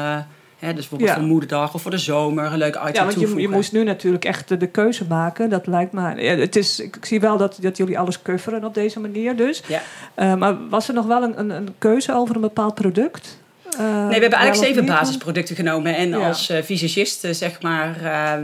[0.65, 1.17] Hè, dus bijvoorbeeld Ja.
[1.17, 3.41] voor moederdag of voor de zomer een leuk item Ja, want je, toevoegen.
[3.41, 5.51] je moest nu natuurlijk echt de, de keuze maken.
[5.51, 6.23] Dat lijkt me.
[6.23, 9.37] Ja, het is, ik, ik zie wel dat, dat jullie alles coveren op deze manier.
[9.37, 9.63] Dus.
[9.67, 9.81] Ja.
[10.15, 13.43] Eh, maar was er nog wel een, een, een keuze over een bepaald product?
[13.79, 15.97] Eh, Nee, we hebben eigenlijk zeven basisproducten genomen.
[15.97, 16.27] En Ja.
[16.29, 17.97] als eh visagist, eh, zeg maar,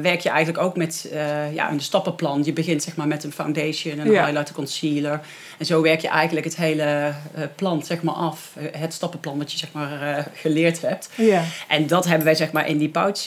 [0.03, 1.13] werk je eigenlijk ook met
[1.53, 2.45] ja, een stappenplan.
[2.45, 4.25] Je begint zeg maar, met een foundation, een Ja.
[4.25, 5.21] highlighter, concealer.
[5.59, 7.13] En zo werk je eigenlijk het hele
[7.55, 8.53] plan zeg maar, af.
[8.77, 11.11] Het stappenplan dat je zeg maar, geleerd hebt.
[11.15, 11.43] Ja.
[11.69, 13.27] En dat hebben wij zeg maar, in die pouch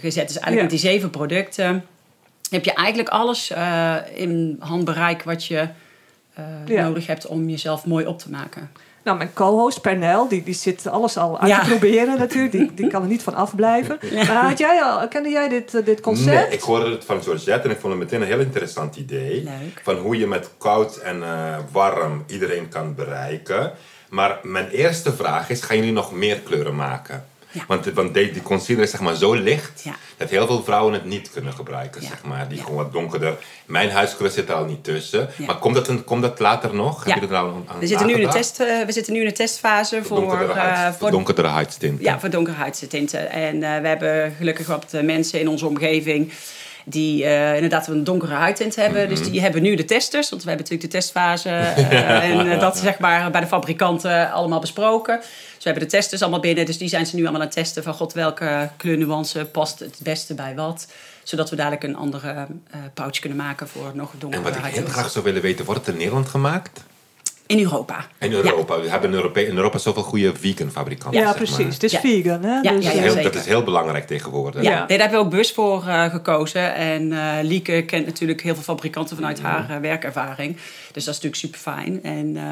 [0.00, 0.26] gezet.
[0.28, 1.84] Dus eigenlijk met die zeven producten
[2.50, 3.52] heb je eigenlijk alles
[4.14, 5.68] in handbereik wat je
[6.66, 6.82] Ja.
[6.82, 8.70] nodig hebt om jezelf mooi op te maken.
[9.04, 11.60] Nou, mijn co-host Pernel, die, die zit alles al uit Ja.
[11.62, 12.52] te proberen natuurlijk.
[12.52, 13.98] Die, die kan er niet van afblijven.
[14.12, 16.26] Maar had jij al, kende jij dit, eh, dit concept?
[16.48, 19.42] Nee, ik hoorde het van Georgette en ik vond het meteen een heel interessant idee.
[19.42, 19.80] Leuk.
[19.82, 23.72] Van hoe je met koud en eh, warm iedereen kan bereiken.
[24.08, 27.24] Maar mijn eerste vraag is, gaan jullie nog meer kleuren maken?
[27.50, 27.64] Ja.
[27.66, 29.96] Want, want die, die concealer is zeg maar zo licht Ja.
[30.16, 32.02] dat heel veel vrouwen het niet kunnen gebruiken.
[32.02, 32.48] Zeg maar.
[32.48, 33.36] Die gewoon wat donkerder.
[33.66, 35.28] Mijn huiskleur zit er al niet tussen.
[35.46, 37.04] Maar komt dat, een, komt dat later nog?
[37.04, 39.20] Heb je er al aan We zitten, nu in de test, eh, we zitten nu
[39.20, 42.04] in de testfase voor, donkerdere, eh, huid, voor, donkerdere huidstinten.
[42.04, 43.30] ja, voor donkerhuidstinten.
[43.30, 46.32] En eh, we hebben gelukkig wat eh, mensen in onze omgeving
[46.88, 49.08] die eh, inderdaad een donkere huidtint hebben.
[49.08, 51.48] Dus die hebben nu de testers, want we hebben natuurlijk de testfase.
[51.50, 55.18] eh, en eh, dat is zeg maar bij de fabrikanten allemaal besproken.
[55.18, 56.66] Dus we hebben de testers allemaal binnen.
[56.66, 59.98] Dus die zijn ze nu allemaal aan het testen van god, welke kleurnuance past het
[60.02, 60.86] beste bij wat.
[61.22, 62.46] Zodat we dadelijk een andere
[62.94, 65.80] pouch kunnen maken voor nog En donkere wat ik heel graag zou willen weten, wordt
[65.80, 66.84] het in Nederland gemaakt?
[67.48, 68.06] In Europa.
[68.18, 68.80] In Europa.
[68.80, 71.20] We hebben in Europa, in Europa zoveel goede vegan fabrikanten.
[71.20, 71.58] ja, precies.
[71.58, 71.66] maar.
[71.72, 72.00] Het is Ja.
[72.00, 72.60] vegan, hè?
[72.60, 74.62] Ja, dus, ja, Heel- dat is heel belangrijk tegenwoordig.
[74.62, 74.78] Ja, Ja.
[74.78, 76.74] nee, daar hebben we ook bewust voor eh, gekozen.
[76.74, 80.56] En eh, Lieke kent natuurlijk heel veel fabrikanten vanuit haar eh, werkervaring.
[80.92, 82.02] Dus dat is natuurlijk super fijn.
[82.02, 82.42] En eh,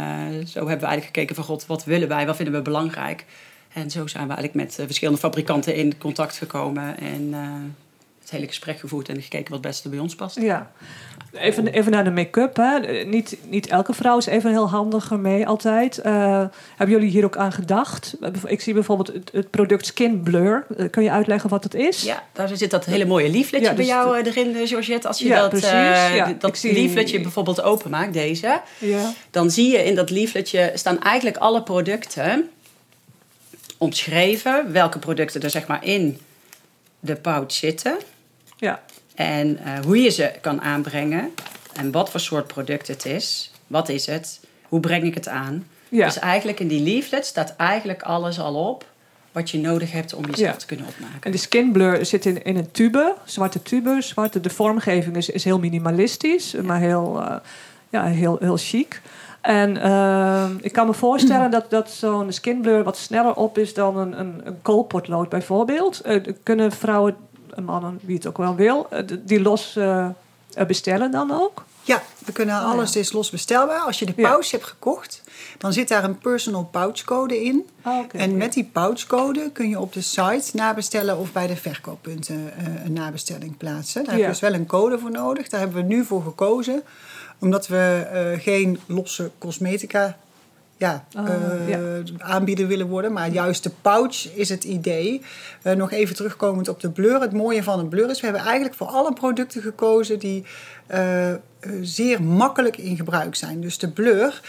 [0.47, 3.25] zo hebben we eigenlijk gekeken van god, wat willen wij, wat vinden we belangrijk.
[3.73, 6.99] En zo zijn we eigenlijk met verschillende fabrikanten in contact gekomen.
[6.99, 7.39] En eh,
[8.21, 10.41] het hele gesprek gevoerd en gekeken wat het beste bij ons past.
[10.41, 10.71] Ja.
[11.37, 12.57] Even, even naar de make-up.
[12.57, 12.79] Hè.
[13.05, 15.99] Niet, niet elke vrouw is even heel handig ermee altijd.
[15.99, 16.45] Eh,
[16.77, 18.17] hebben jullie hier ook aan gedacht?
[18.47, 20.67] Ik zie bijvoorbeeld het, het product Skin Blur.
[20.77, 22.03] Eh, kun je uitleggen wat het is?
[22.03, 25.09] Ja, daar zit dat hele mooie leafletje Ja, bij dus jou eh, erin, Georgette.
[25.09, 25.69] Als je Ja, dat, precies.
[25.71, 28.61] Ja, dat zie- leafletje bijvoorbeeld openmaakt, deze...
[28.79, 29.13] Ja.
[29.31, 32.51] dan zie je in dat leafletje staan eigenlijk alle producten
[33.79, 34.73] omschreven.
[34.73, 36.19] Welke producten er zeg maar in
[37.01, 37.97] de pouch zitten.
[38.57, 38.83] ja.
[39.17, 41.31] En eh, hoe je ze kan aanbrengen.
[41.73, 43.51] En wat voor soort product het is.
[43.67, 44.41] Wat is het?
[44.69, 45.67] Hoe breng ik het aan?
[45.89, 46.07] Ja.
[46.07, 48.85] Dus eigenlijk in die leaflet staat eigenlijk alles al op...
[49.33, 50.57] wat je nodig hebt om jezelf Ja.
[50.57, 51.21] te kunnen opmaken.
[51.21, 53.15] En de Skin Blur zit in, in een tube.
[53.25, 53.97] Zwarte tube.
[54.01, 56.55] Zwarte, de vormgeving is, is heel minimalistisch.
[56.63, 57.37] Maar heel, eh,
[57.89, 59.01] ja, heel, heel chic.
[59.41, 63.75] En eh, ik kan me voorstellen dat, dat zo'n Skin Blur wat sneller op is
[63.75, 66.01] dan een, een, een koolpotlood bijvoorbeeld.
[66.01, 67.26] Eh, kunnen vrouwen, en
[67.61, 70.09] mannen, wie het ook wel wil, eh, die los eh,
[70.67, 71.65] bestellen dan ook?
[71.83, 73.81] Ja, we kunnen alles is los bestelbaar.
[73.81, 74.29] Als je de Oh, Ja.
[74.29, 75.23] pouch hebt gekocht,
[75.59, 77.67] dan zit daar een personal pouchcode in.
[77.85, 78.17] Oké.
[78.17, 82.85] En met die pouchcode kun je op de site nabestellen of bij de verkooppunten eh,
[82.85, 84.05] een nabestelling plaatsen.
[84.05, 85.49] Daar heb je dus wel een code voor nodig.
[85.49, 86.83] Daar hebben we nu voor gekozen,
[87.39, 90.17] omdat we geen losse cosmetica
[90.79, 91.79] ja, Ah, eh, ja.
[92.19, 93.13] aanbieden willen worden.
[93.13, 95.23] Maar juist de pouch is het idee.
[95.63, 97.21] Eh, nog even terugkomend op de blur.
[97.21, 100.45] Het mooie van een blur is, we hebben eigenlijk voor alle producten gekozen die
[100.87, 101.33] eh,
[101.81, 103.61] zeer makkelijk in gebruik zijn.
[103.61, 104.41] Dus de blur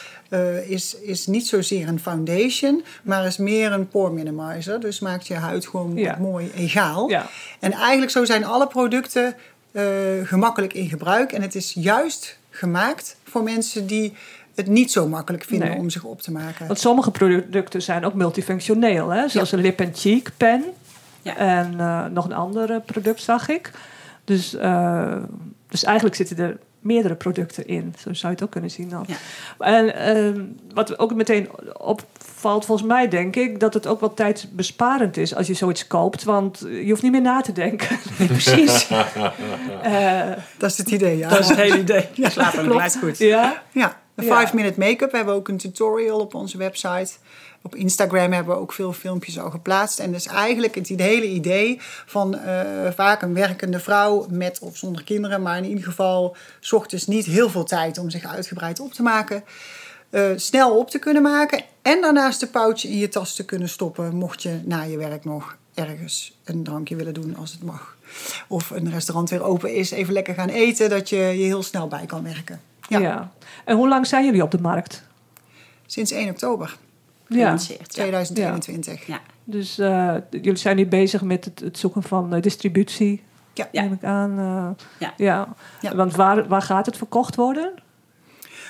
[0.68, 4.80] is, is niet zozeer een foundation, maar is meer een pore minimizer.
[4.80, 6.18] Dus maakt je huid gewoon Ja.
[6.20, 7.10] mooi egaal.
[7.10, 7.26] Ja.
[7.60, 9.36] En eigenlijk zo zijn alle producten
[10.24, 11.32] gemakkelijk in gebruik.
[11.32, 14.14] En het is juist gemaakt voor mensen die
[14.58, 15.78] het niet zo makkelijk vinden Nee.
[15.78, 16.68] om zich op te maken.
[16.68, 19.28] Want sommige producten zijn ook multifunctioneel, hè?
[19.28, 20.64] zoals een lip and cheek pen.
[21.22, 21.36] Ja.
[21.38, 23.72] En eh, nog een ander product zag ik.
[24.24, 25.18] Dus, eh,
[25.70, 27.94] dus eigenlijk zitten er meerdere producten in.
[27.98, 29.06] Zo zou je het ook kunnen zien dan.
[29.08, 29.16] Ja.
[29.60, 30.42] En ehm,
[30.74, 35.48] wat ook meteen opvalt, volgens mij denk ik, dat het ook wel tijdsbesparend is als
[35.48, 36.24] je zoiets koopt.
[36.24, 37.98] Want je hoeft niet meer na te denken.
[38.28, 38.88] Precies.
[39.84, 41.30] Eh, Dat is het idee, ja.
[41.30, 42.08] Dat is het hele idee.
[42.14, 43.18] Ja, hem goed.
[43.18, 44.36] ja, Ja, de Ja.
[44.36, 47.12] 5 minute make-up hebben we ook een tutorial op onze website.
[47.62, 50.00] Op Instagram hebben we ook veel filmpjes al geplaatst.
[50.00, 55.04] En dus eigenlijk het hele idee van eh, vaak een werkende vrouw met of zonder
[55.04, 58.94] kinderen, maar in ieder geval 's ochtends niet heel veel tijd om zich uitgebreid op
[58.94, 59.44] te maken.
[60.10, 63.70] eh, snel op te kunnen maken en daarnaast de pouch in je tas te kunnen
[63.70, 67.96] stoppen, mocht je na je werk nog ergens een drankje willen doen als het mag.
[68.48, 71.88] Of een restaurant weer open is, even lekker gaan eten, dat je je heel snel
[71.88, 72.62] bij kan werken.
[72.88, 73.00] Ja.
[73.00, 73.32] Ja.
[73.66, 75.04] En hoe lang zijn jullie op de markt?
[75.86, 76.78] Sinds 1 oktober
[77.28, 77.36] Ja.
[77.38, 78.04] Gelanceerd, ja.
[78.04, 79.06] 2021.
[79.08, 79.20] Ja.
[79.44, 83.24] Dus eh, jullie zijn nu bezig met het, het zoeken van eh, distributie,
[83.54, 83.68] Ja.
[83.72, 84.32] Neem ik aan.
[84.40, 85.14] eh, Ja.
[85.18, 85.48] ja.
[85.82, 85.96] Ja.
[85.96, 87.74] Want waar, waar gaat het verkocht worden?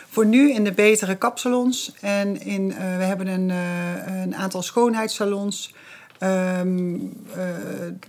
[0.09, 1.93] Voor nu in de betere kapsalons.
[2.01, 5.73] En in, eh, we hebben een, eh, een aantal schoonheidssalons.
[6.17, 6.95] ehm,
[7.35, 7.43] eh,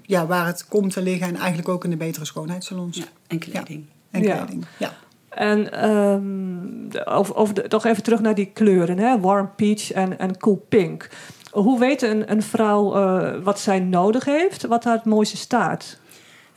[0.03, 1.27] ja, waar het komt te liggen.
[1.29, 2.97] En eigenlijk ook in de betere schoonheidssalons.
[2.97, 3.85] Ja, en kleding.
[4.11, 4.37] En Ja.
[4.37, 4.65] kleding.
[4.79, 4.93] Ja.
[5.29, 9.21] En ehm, over de, toch even terug naar die kleuren, hè?
[9.21, 11.09] warm peach en, en cool pink.
[11.51, 15.99] Hoe weet een, een vrouw eh, wat zij nodig heeft, wat haar het mooiste staat?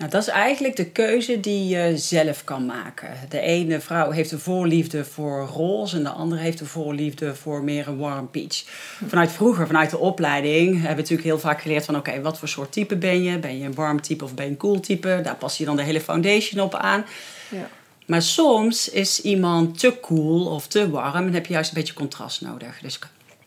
[0.02, 3.10] Nou, dat is eigenlijk de keuze die je zelf kan maken.
[3.30, 7.64] De ene vrouw heeft een voorliefde voor roze en de andere heeft een voorliefde voor
[7.64, 8.64] meer een warm peach.
[9.08, 12.48] Vanuit vroeger, vanuit de opleiding, hebben we natuurlijk heel vaak geleerd van oké, wat voor
[12.48, 13.40] soort type ben je?
[13.40, 15.20] Ben je een warm type of ben je een cool type?
[15.24, 17.06] Daar pas je dan de hele foundation op aan.
[17.50, 17.70] Ja.
[18.12, 21.94] Maar soms is iemand te cool of te warm en heb je juist een beetje
[21.94, 22.80] contrast nodig.
[22.82, 23.00] Dus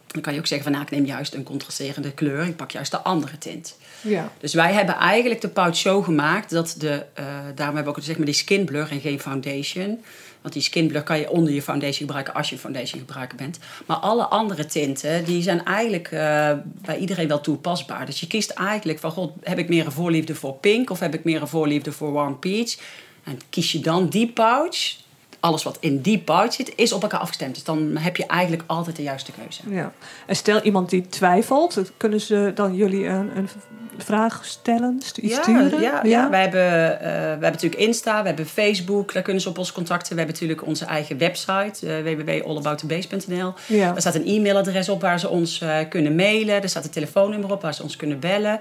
[0.07, 2.71] dan kan je ook zeggen van nou, ik neem juist een contrasterende kleur, ik pak
[2.71, 3.77] juist de andere tint.
[4.01, 4.33] Ja.
[4.39, 8.05] Dus wij hebben eigenlijk de pouch zo gemaakt dat de, eh, daarom hebben we ook
[8.05, 10.05] zeg maar die skin blur en geen foundation.
[10.41, 13.59] Want die skin blur kan je onder je foundation gebruiken als je foundation gebruiker bent.
[13.87, 18.07] Maar alle andere tinten, die zijn eigenlijk eh, bij iedereen wel toepasbaar.
[18.07, 21.15] Dus je kiest eigenlijk van, god, heb ik meer een voorliefde voor pink of heb
[21.15, 22.77] ik meer een voorliefde voor warm peach?
[23.25, 24.97] En kies je dan die pouch.
[25.41, 27.55] Alles wat in die pouch zit, is op elkaar afgestemd.
[27.55, 29.63] Dus dan heb je eigenlijk altijd de juiste keuze.
[29.69, 29.93] Ja.
[30.27, 33.49] En stel iemand die twijfelt, kunnen ze dan jullie een, een
[33.99, 35.81] vraag stellen, iets sturen?
[35.81, 36.31] Ja, ja.
[36.31, 39.73] Wij, hebben, eh, we hebben natuurlijk Insta, we hebben Facebook, daar kunnen ze op ons
[39.73, 40.13] contacten.
[40.13, 43.53] We hebben natuurlijk onze eigen website, uh, www.allaboutthebase.nl.
[43.67, 43.93] Ja.
[43.93, 46.63] Daar staat een e-mailadres op waar ze ons uh, kunnen mailen.
[46.63, 48.61] Er staat een telefoonnummer op waar ze ons kunnen bellen.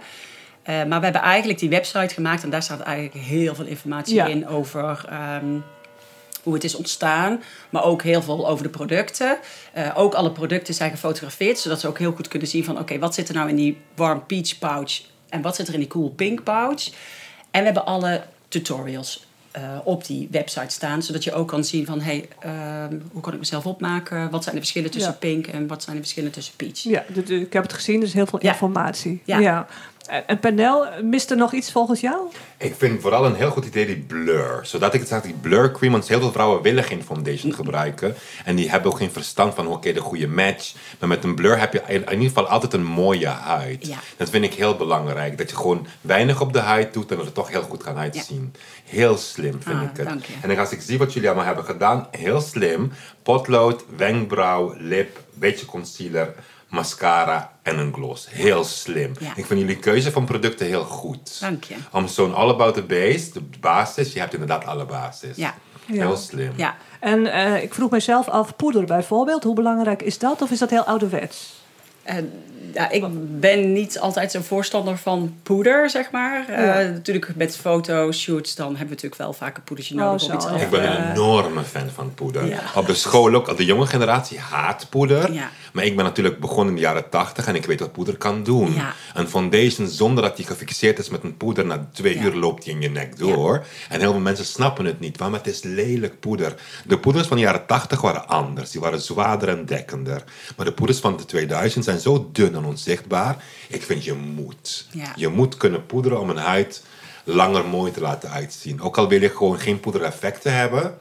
[0.70, 4.16] Uh, maar we hebben eigenlijk die website gemaakt en daar staat eigenlijk heel veel informatie
[4.16, 4.26] Ja.
[4.26, 5.06] in over...
[5.44, 5.64] Um,
[6.44, 9.38] hoe het is ontstaan, maar ook heel veel over de producten.
[9.78, 12.74] Uh, ook alle producten zijn gefotografeerd, zodat ze ook heel goed kunnen zien van...
[12.74, 15.74] oké, okay, wat zit er nou in die warm peach pouch en wat zit er
[15.74, 16.88] in die cool pink pouch?
[17.52, 19.26] En we hebben alle tutorials
[19.58, 22.02] uh, op die website staan, zodat je ook kan zien van...
[22.02, 22.52] hey, uh,
[23.12, 24.30] hoe kan ik mezelf opmaken?
[24.30, 25.18] Wat zijn de verschillen tussen Ja.
[25.18, 26.80] pink en wat zijn de verschillen tussen peach?
[26.84, 28.52] Ja, ik heb het gezien, dus heel veel Ja.
[28.52, 29.22] informatie.
[29.26, 29.38] Ja.
[29.38, 29.68] En,
[30.08, 32.18] en Pernel, mist er nog iets volgens jou?
[32.58, 34.60] Ik vind vooral een heel goed idee die blur.
[34.64, 38.16] Zodat ik het zeg, die blur cream, want heel veel vrouwen willen geen foundation gebruiken.
[38.46, 40.74] En die hebben ook geen verstand van, oké, de goede match.
[41.00, 43.88] Maar met een blur heb je in ieder geval altijd een mooie huid.
[43.88, 43.98] Ja.
[44.18, 45.38] Dat vind ik heel belangrijk.
[45.38, 47.98] Dat je gewoon weinig op de huid doet en dat het toch heel goed kan
[47.98, 48.54] uitzien.
[48.86, 50.08] Heel slim vind Ah, ik het.
[50.42, 52.92] En dan als ik zie wat jullie allemaal hebben gedaan, heel slim.
[53.24, 56.34] Potlood, wenkbrauw, lip, beetje concealer,
[56.74, 58.28] mascara en een gloss.
[58.30, 59.12] Heel slim.
[59.20, 59.32] Ja.
[59.36, 61.40] Ik vind jullie keuze van producten heel goed.
[61.40, 61.76] Dank je.
[61.92, 65.38] Om zo'n all about the base, de basis, je hebt inderdaad alle basis.
[65.38, 65.54] Ja.
[65.86, 65.94] Ja.
[65.94, 66.54] Heel slim.
[66.56, 70.42] Ja, En eh, ik vroeg mezelf af, poeder bijvoorbeeld, hoe belangrijk is dat?
[70.42, 71.63] Of is dat heel ouderwets?
[72.04, 72.32] En,
[72.74, 73.04] ja, ik
[73.40, 76.48] ben niet altijd zo'n voorstander van poeder, zeg maar.
[76.48, 80.30] Eh, natuurlijk met fotoshoots, dan hebben we natuurlijk wel vaak een poedertje Oh, nodig zo,
[80.30, 80.52] om iets ja.
[80.52, 82.48] af Ik ben eh, een enorme fan van poeder.
[82.48, 82.62] Ja.
[82.76, 85.34] Op de school ook, de jonge generatie haat poeder.
[85.34, 85.50] Ja.
[85.74, 88.44] Maar ik ben natuurlijk begonnen in de jaren 80 en ik weet wat poeder kan
[88.44, 88.74] doen.
[88.74, 88.94] Ja.
[89.14, 92.24] Een foundation zonder dat die gefixeerd is met een poeder, na twee Ja.
[92.24, 93.66] uur loopt die in je nek door.
[93.90, 96.54] En heel veel mensen snappen het niet, want het is lelijk poeder.
[96.86, 98.72] De poeders van de jaren 80 waren anders.
[98.72, 100.24] Die waren zwaarder en dekkender.
[100.56, 103.44] Maar de poeders van de 2000 zijn zo dun en onzichtbaar.
[103.68, 104.88] Ik vind je moet.
[104.92, 105.12] Ja.
[105.16, 106.84] Je moet kunnen poederen om een huid
[107.24, 108.82] langer mooi te laten uitzien.
[108.82, 110.98] Ook al wil je gewoon geen poedereffecten hebben.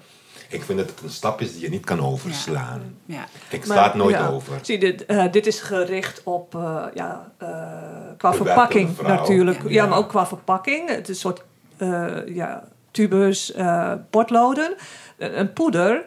[0.48, 2.96] Ik vind dat het een stap is die je niet kan overslaan.
[3.06, 3.26] Ja.
[3.50, 4.28] Ik sla het nooit ja.
[4.28, 4.58] over.
[4.62, 7.48] Zie, dit, eh, dit is gericht op, eh, ja, eh,
[8.18, 9.62] qua verpakking natuurlijk.
[9.62, 9.86] Ja, Ja.
[9.86, 10.88] maar ook qua verpakking.
[10.88, 11.42] Het is een soort
[11.76, 14.74] eh, ja, tubus, eh potloden.
[15.18, 16.04] Een, een poeder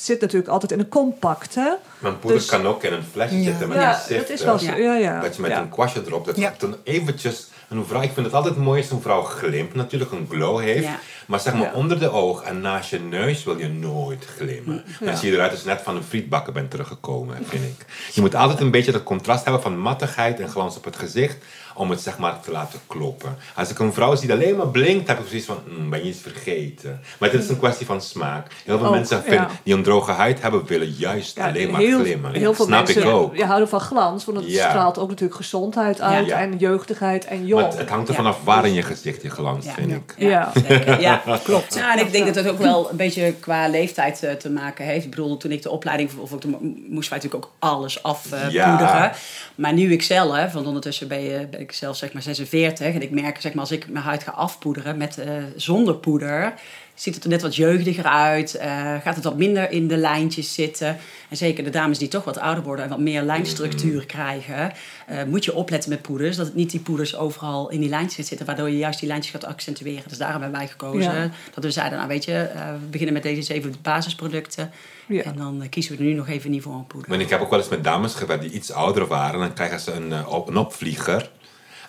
[0.00, 1.70] zit natuurlijk altijd in een compact, hè?
[1.98, 3.44] Mijn poeder Dus- kan ook in een flesje Ja.
[3.44, 4.64] zitten met Ja, een dat is wel zo.
[4.64, 4.76] Ja.
[4.76, 5.20] Ja, ja.
[5.20, 5.60] Dat je met ja.
[5.60, 6.54] een kwastje erop, dat Ja.
[6.58, 7.48] dan eventjes...
[7.68, 10.84] Een vrouw, ik vind het altijd mooi als een vrouw glimt, natuurlijk een glow heeft.
[10.84, 10.98] Ja.
[11.26, 11.72] Maar zeg maar Ja.
[11.72, 14.84] onder de oog en naast je neus wil je nooit glimmen.
[15.00, 17.86] Dan zie je eruit als je net van een frietbakken bent teruggekomen, vind ik.
[18.12, 21.36] Je moet altijd een beetje dat contrast hebben van mattigheid en glans op het gezicht.
[21.74, 23.36] Om het zeg maar te laten kloppen.
[23.54, 25.98] Als ik een vrouw zie die alleen maar blinkt, heb ik precies van, "Mm, ben
[26.04, 27.00] je iets vergeten?
[27.18, 28.46] Maar dit is een kwestie van smaak.
[28.64, 29.48] Heel veel Ook, mensen vinden, ja.
[29.62, 32.32] die een droge huid hebben, willen juist Ja, alleen maar heel, glimmen.
[32.32, 33.36] heel veel Snap mensen ik ook.
[33.36, 34.68] ja, houden van glans, want het Ja.
[34.68, 36.38] straalt ook natuurlijk gezondheid uit Ja.
[36.40, 37.60] en jeugdigheid en jong.
[37.62, 38.20] Maar het, het hangt er Ja.
[38.22, 39.72] vanaf waar in je gezicht je glans, Ja.
[39.74, 39.96] vind Ja.
[39.96, 40.14] ik.
[40.16, 40.52] Ja.
[40.68, 41.00] zeker.
[41.00, 41.74] Ja, klopt.
[41.74, 44.84] Ja, en ik denk dat het ook wel een beetje qua leeftijd eh, te maken
[44.84, 45.04] heeft.
[45.04, 46.48] Ik bedoel, toen ik de opleiding vervolgde,
[46.88, 48.52] moesten wij natuurlijk ook alles afpoederen.
[48.52, 49.12] Ja.
[49.54, 52.94] Maar nu ik zelf, want ondertussen ben, je, ben ik zelf zeg maar 46.
[52.94, 56.54] En ik merk, zeg maar, als ik mijn huid ga afpoederen met, eh, zonder poeder...
[56.94, 58.54] Ziet het er net wat jeugdiger uit?
[58.54, 60.96] eh, gaat het wat minder in de lijntjes zitten?
[61.28, 64.72] En zeker de dames die toch wat ouder worden en wat meer lijnstructuur krijgen,
[65.06, 66.36] eh, moet je opletten met poeders.
[66.36, 69.32] Dat het niet die poeders overal in die lijntjes zitten, waardoor je juist die lijntjes
[69.32, 70.02] gaat accentueren.
[70.08, 71.30] Dus daarom hebben wij gekozen Ja.
[71.54, 72.50] dat we zeiden, nou weet je,
[72.80, 74.70] we beginnen met deze zeven basisproducten.
[75.06, 75.22] Ja.
[75.22, 77.10] En dan kiezen we er nu nog even niet voor een poeder.
[77.10, 79.40] Maar ik heb ook wel eens met dames gewerkt die iets ouder waren.
[79.40, 81.30] Dan krijgen ze een, op, een opvlieger.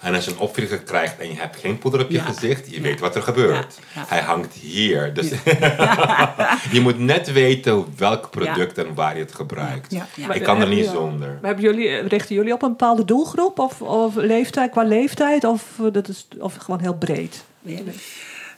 [0.01, 2.23] En als je een opvlieger krijgt en je hebt geen poeder op je Ja.
[2.23, 2.81] gezicht, je Ja.
[2.81, 3.79] weet wat er gebeurt.
[3.93, 4.01] Ja.
[4.01, 4.05] Ja.
[4.07, 5.13] Hij hangt hier.
[5.13, 5.29] Dus
[6.75, 9.91] je moet net weten welk product en waar je het gebruikt.
[9.91, 10.07] Ja.
[10.15, 10.33] Ja.
[10.33, 11.27] Ik kan er niet zonder.
[11.27, 15.63] Maar hebben jullie, richten jullie op een bepaalde doelgroep of, of leeftijd, qua leeftijd of,
[15.79, 17.43] eh, dat is, of gewoon heel breed?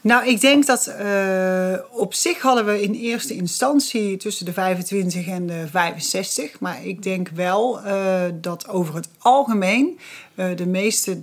[0.04, 5.28] Nou, ik denk dat eh, op zich hadden we in eerste instantie tussen de 25
[5.28, 6.60] en de 65.
[6.60, 10.00] Maar ik denk wel eh, dat over het algemeen
[10.36, 11.22] eh, de meeste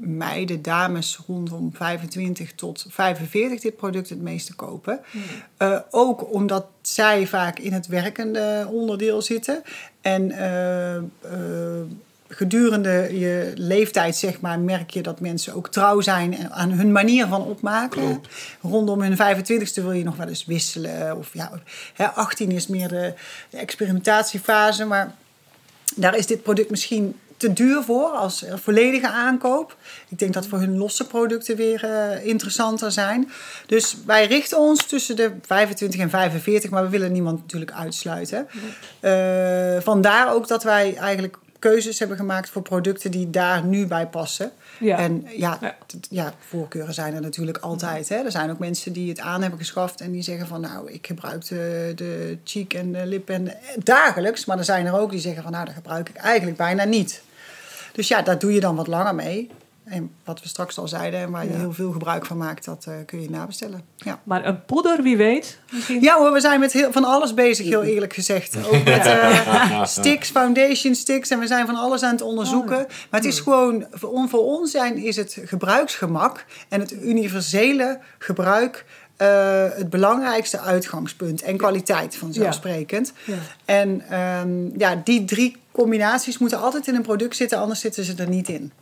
[0.00, 5.00] meiden, dames rondom 25 tot 45 dit product het meeste kopen.
[5.56, 9.62] Eh, ook omdat zij vaak in het werkende onderdeel zitten.
[10.00, 10.30] En
[12.28, 17.26] gedurende je leeftijd, zeg maar, merk je dat mensen ook trouw zijn aan hun manier
[17.26, 18.02] van opmaken.
[18.02, 18.28] Klopt.
[18.62, 21.16] Rondom hun 25ste wil je nog wel eens wisselen.
[21.16, 21.50] Of ja,
[21.94, 23.14] hè, 18 is meer de,
[23.50, 24.84] de experimentatiefase.
[24.84, 25.14] Maar
[25.96, 29.76] daar is dit product misschien te duur voor als volledige aankoop.
[30.08, 33.30] Ik denk dat voor hun losse producten weer eh, interessanter zijn.
[33.66, 38.48] Dus wij richten ons tussen de 25 en 45, maar we willen niemand natuurlijk uitsluiten.
[39.00, 44.06] Eh, vandaar ook dat wij eigenlijk keuzes hebben gemaakt voor producten die daar nu bij
[44.06, 44.50] passen.
[44.80, 44.98] Ja.
[44.98, 45.58] En ja,
[46.10, 46.32] Ja.
[46.48, 48.08] voorkeuren zijn er natuurlijk altijd.
[48.08, 48.16] Hè.
[48.16, 51.06] Er zijn ook mensen die het aan hebben geschaft en die zeggen van nou, ik
[51.06, 54.44] gebruik de, de cheek en de lip en de- dagelijks.
[54.44, 57.22] Maar er zijn er ook die zeggen van nou, dat gebruik ik eigenlijk bijna niet.
[57.92, 59.50] Dus ja, daar doe je dan wat langer mee.
[59.90, 61.58] En wat we straks al zeiden, en waar je Ja.
[61.58, 63.82] heel veel gebruik van maakt, dat eh, kun je nabestellen.
[63.96, 64.20] Ja.
[64.22, 65.58] Maar een poeder, wie weet?
[65.72, 66.00] Misschien?
[66.02, 68.56] Ja hoor, we zijn met heel, van alles bezig, heel eerlijk gezegd.
[68.66, 71.30] Ook met eh, sticks, foundation sticks.
[71.30, 72.76] En we zijn van alles aan het onderzoeken.
[73.10, 77.98] Maar het is gewoon, voor, on- voor ons zijn, is het gebruiksgemak en het universele
[78.18, 78.84] gebruik
[79.16, 81.42] eh, het belangrijkste uitgangspunt.
[81.42, 83.12] En kwaliteit vanzelfsprekend.
[83.24, 83.34] Ja.
[83.64, 88.14] En ehm, ja, die drie combinaties moeten altijd in een product zitten, anders zitten ze
[88.16, 88.72] er niet in.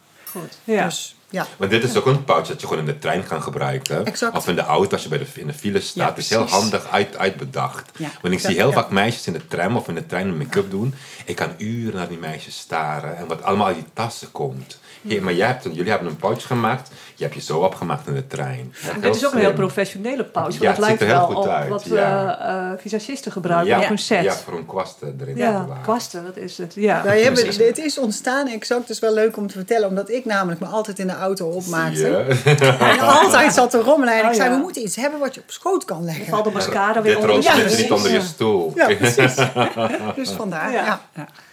[0.41, 0.59] Goed.
[0.65, 0.85] Ja.
[0.85, 1.47] Dus ja.
[1.57, 4.05] Maar dit is ook een pouch dat je gewoon in de trein kan gebruiken.
[4.05, 4.37] Exact.
[4.37, 5.95] Of in de auto als je bij de, in de file staat.
[6.03, 7.91] Ja, het is heel handig uit, uitbedacht.
[7.97, 8.09] Ja.
[8.23, 8.75] Want ik zie heel ja.
[8.75, 10.95] vaak meisjes in de tram of in de trein een make-up doen.
[11.25, 13.17] Ik kan uren naar die meisjes staren.
[13.17, 14.79] En wat allemaal uit die tassen komt.
[15.09, 16.91] Hey, maar jij hebt een, jullie hebben een pouch gemaakt.
[17.15, 18.75] Je hebt je zo opgemaakt in de trein.
[19.01, 20.59] Dit is ook een heel professionele pouch.
[20.59, 22.39] Want Ja, het het lijkt er heel wel goed op uit, wat ja.
[22.39, 24.23] eh, eh, visagisten gebruiken ja, op hun set.
[24.23, 26.75] Ja, voor een kwasten erin Ja, kwasten, dat is het.
[26.75, 27.03] Ja.
[27.03, 30.61] Wij hebben, dit is ontstaan, exact, is wel leuk om te vertellen, omdat ik namelijk
[30.61, 32.27] me altijd in de auto opmaakte.
[32.45, 32.55] Ja.
[32.93, 34.15] En altijd zat te rommelen.
[34.15, 34.55] En ik Oh, zei, ja.
[34.57, 36.27] we moeten iets hebben wat je op schoot kan Dan leggen.
[36.27, 37.37] valt de mascara weer onder
[37.79, 38.73] niet onder je stoel.
[38.75, 39.35] Ja, precies.
[40.17, 41.01] Dus vandaar, Ja.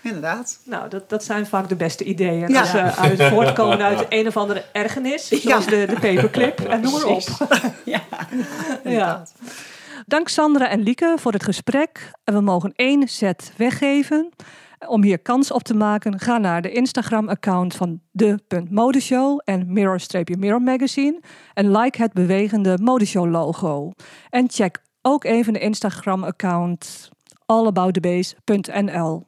[0.01, 0.59] Inderdaad.
[0.65, 2.47] Nou, dat, dat zijn vaak de beste ideeën.
[2.49, 2.59] Ja.
[2.59, 5.27] Als ze uit voortkomen uit een of andere ergernis.
[5.27, 5.69] Zoals Ja.
[5.69, 6.59] de, de paperclip.
[6.59, 7.23] En noem maar op.
[7.85, 7.99] Ja.
[8.83, 9.23] Ja.
[10.05, 12.11] Dank Sandra en Lieke voor het gesprek.
[12.23, 14.29] En we mogen één set weggeven.
[14.87, 21.19] Om hier kans op te maken, ga naar de Instagram-account van de.modeshow en Mirror-Mirror Magazine.
[21.53, 23.91] En like het bewegende modeshow-logo.
[24.29, 27.11] En check ook even de Instagram-account
[27.45, 29.25] allaboutthebase.nl.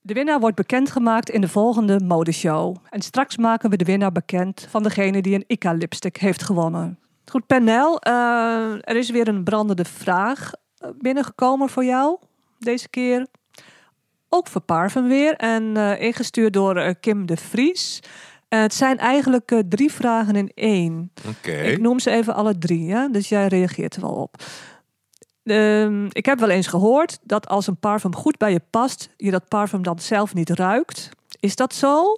[0.00, 2.76] De winnaar wordt bekendgemaakt in de volgende modeshow.
[2.90, 6.98] En straks maken we de winnaar bekend van degene die een Ica-lipstick heeft gewonnen.
[7.30, 12.18] Goed, Pernel, eh, er is weer een brandende vraag eh, binnengekomen voor jou
[12.58, 13.26] deze keer.
[14.34, 18.00] Ook voor parfum weer en eh, ingestuurd door eh, Kim de Vries.
[18.48, 21.12] Eh, het zijn eigenlijk drie vragen in één.
[21.28, 21.52] Oké.
[21.52, 23.08] Ik noem ze even alle drie, ja?
[23.08, 24.42] dus jij reageert er wel op.
[25.44, 29.30] Ehm, ik heb wel eens gehoord dat als een parfum goed bij je past, je
[29.30, 31.08] dat parfum dan zelf niet ruikt.
[31.40, 32.16] Is dat zo?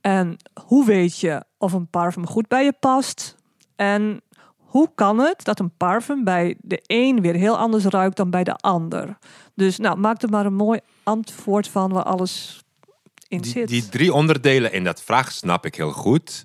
[0.00, 0.36] En
[0.66, 3.36] hoe weet je of een parfum goed bij je past?
[3.76, 4.22] En
[4.56, 8.44] hoe kan het dat een parfum bij de een weer heel anders ruikt dan bij
[8.44, 9.18] de ander?
[9.54, 12.62] Dus nou, maak er maar een mooi antwoord van waar alles
[13.28, 13.68] in Die, zit.
[13.68, 16.44] die drie onderdelen in dat vraag snap ik heel goed.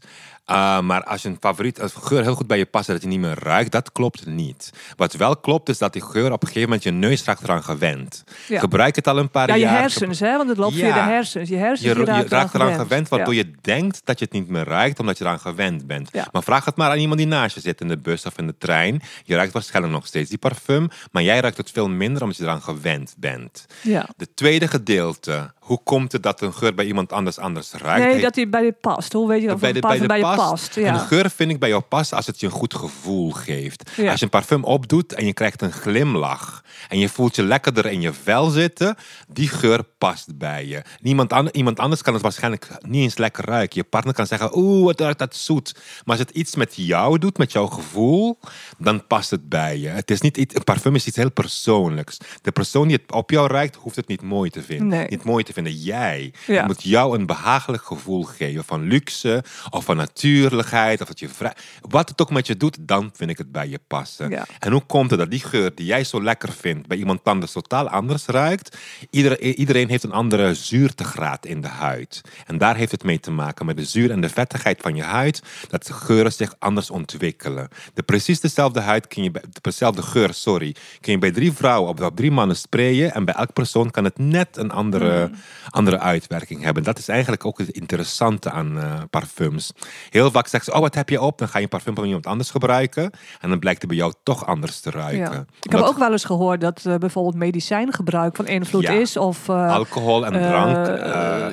[0.50, 3.04] Uh, maar als je een favoriet, als geur heel goed bij je past en dat
[3.04, 4.70] je niet meer ruikt, dat klopt niet.
[4.96, 7.64] Wat wel klopt is dat die geur op een gegeven moment je neus raakt eraan
[7.64, 8.24] gewend.
[8.48, 8.60] Ja.
[8.60, 9.80] Gebruik het al een paar ja, je jaar.
[9.80, 10.38] hersens, hè?
[10.38, 11.50] Want het loopt via de hersens.
[11.50, 13.44] Je hersens Je, je raakt eraan gewend, waardoor Ja.
[13.46, 16.10] je denkt dat je het niet meer ruikt, omdat je eraan gewend bent.
[16.32, 18.48] Maar vraag het maar aan iemand die naast je zit in de bus of in
[18.48, 19.02] de trein.
[19.24, 22.44] Je ruikt waarschijnlijk nog steeds die parfum, maar jij ruikt het veel minder omdat je
[22.44, 23.66] eraan gewend bent.
[23.82, 24.10] Ja.
[24.18, 28.06] De tweede gedeelte, hoe komt het dat een geur bij iemand anders anders ruikt?
[28.14, 29.14] Nee, dat hij bij je past.
[29.14, 30.78] Hoe weet je of een parfum bij, je past?
[30.78, 30.98] En de Ja.
[30.98, 33.92] geur vind ik bij jou past als het je een goed gevoel geeft.
[33.96, 34.10] Ja.
[34.10, 37.86] Als je een parfum opdoet en je krijgt een glimlach en je voelt je lekkerder
[37.86, 38.96] in je vel zitten,
[39.28, 40.82] die geur past bij je.
[41.02, 43.78] Niemand, an- iemand anders kan het waarschijnlijk niet eens lekker ruiken.
[43.78, 45.74] Je partner kan zeggen, oeh, wat ruikt dat zoet.
[45.76, 48.40] Maar als het iets met jou doet, met jouw gevoel,
[48.78, 49.88] dan past het bij je.
[49.88, 52.18] Het is niet iets, een parfum is iets heel persoonlijks.
[52.42, 54.88] De persoon die het op jou ruikt, hoeft het niet mooi te vinden.
[54.88, 55.08] Nee.
[55.10, 55.58] Niet mooi te vinden.
[55.66, 56.66] Jij Ja.
[56.66, 61.54] moet jou een behagelijk gevoel geven van luxe of van natuurlijkheid of dat je vrij.
[61.82, 64.30] Wat het ook met je doet, dan vind ik het bij je passen.
[64.30, 64.46] Ja.
[64.60, 67.52] En hoe komt het dat die geur die jij zo lekker vindt bij iemand anders
[67.52, 68.78] totaal anders ruikt?
[69.10, 72.22] Iedereen, iedereen heeft een andere zuurtegraad in de huid.
[72.46, 75.04] En daar heeft het mee te maken met de zuur en de vettigheid van je
[75.04, 77.68] huid, dat de geuren zich anders ontwikkelen.
[77.94, 81.92] De precies dezelfde huid kun je bij, dezelfde geur, sorry, kun je bij drie vrouwen
[81.92, 85.32] of op drie mannen sprayen en bij elk persoon kan het net een andere,
[85.70, 86.84] andere uitwerking hebben.
[86.84, 89.72] Dat is eigenlijk ook het interessante aan eh, parfums.
[90.10, 91.38] Heel vaak zeggen ze, oh wat heb je op?
[91.38, 94.14] Dan ga je een parfum van iemand anders gebruiken en dan blijkt het bij jou
[94.24, 95.20] toch anders te ruiken.
[95.20, 95.46] Ja.
[95.62, 98.92] Ik heb Omdat ook wel eens gehoord dat eh, bijvoorbeeld medicijngebruik van invloed Ja.
[98.92, 99.18] is.
[99.18, 100.88] Of eh, alcohol en drank,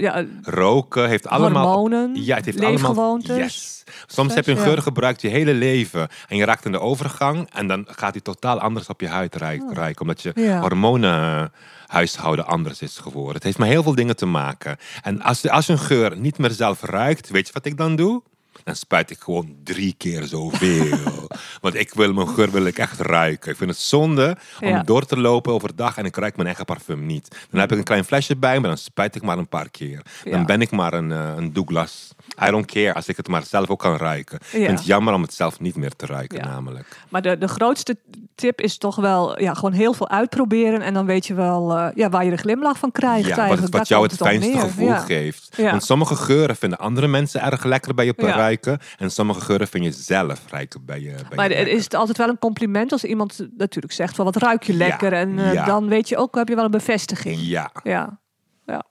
[0.00, 1.66] ja, roken heeft allemaal...
[1.66, 2.74] hormonen, ja, het heeft allemaal...
[2.74, 3.36] leefgewoontes.
[3.36, 3.84] Yes.
[4.06, 7.48] Soms heb je een geur gebruikt je hele leven en je raakt in de overgang
[7.52, 10.60] en dan gaat die totaal anders op je huid ruik- ruiken, omdat je Oh.
[10.60, 11.52] Hormonen
[11.86, 13.34] huishouden anders is geworden.
[13.34, 14.76] Het heeft met heel veel dingen te maken.
[15.02, 18.22] En als, als een geur niet meer zelf ruikt, weet je wat ik dan doe?
[18.64, 21.25] Dan spuit ik gewoon drie keer zoveel.
[21.60, 23.50] Want ik wil mijn geur wil ik echt ruiken.
[23.50, 24.82] Ik vind het zonde om Ja.
[24.82, 27.36] door te lopen overdag en ik ruik mijn eigen parfum niet.
[27.50, 29.70] Dan heb ik een klein flesje bij me, maar dan spuit ik maar een paar
[29.70, 30.02] keer.
[30.24, 30.30] Ja.
[30.30, 32.10] Dan ben ik maar een, eh, een Douglas.
[32.46, 34.36] I don't care als ik het maar zelf ook kan ruiken.
[34.36, 34.66] Ik Ja.
[34.66, 36.86] vind het jammer om het zelf niet meer te ruiken namelijk.
[37.08, 37.96] Maar de, de grootste
[38.34, 40.80] tip is toch wel ja, gewoon heel veel uitproberen.
[40.80, 43.28] En dan weet je wel eh, ja, waar je de glimlach van krijgt.
[43.28, 44.98] Ja, wat, het- wat jou het op fijnste gevoel Ja.
[44.98, 45.48] geeft.
[45.56, 45.70] Ja.
[45.70, 48.78] Want sommige geuren vinden andere mensen erg lekker bij je ruiken.
[48.98, 51.14] En sommige geuren vind je zelf ruiken bij je.
[51.34, 51.74] Maar het lekker.
[51.74, 55.12] is het altijd wel een compliment als iemand natuurlijk zegt van wat ruik je lekker.
[55.12, 55.64] en eh, ja.
[55.64, 57.38] dan weet je ook, heb je wel een bevestiging.
[57.40, 58.18] Ja, Ja,
[58.66, 58.82] ja.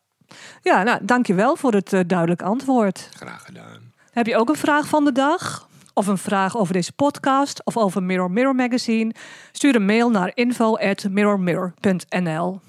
[0.62, 3.10] ja nou, dankjewel voor het eh, duidelijk antwoord.
[3.14, 3.94] graag gedaan.
[4.12, 5.68] Heb je ook een vraag van de dag?
[5.94, 9.14] Of een vraag over deze podcast of over Mirror Mirror Magazine?
[9.52, 12.60] Stuur een mail naar info.mirrormirror.nl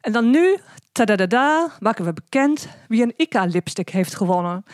[0.00, 0.58] En dan nu,
[0.92, 4.64] tadadada, maken we bekend wie een Ica lipstick heeft gewonnen.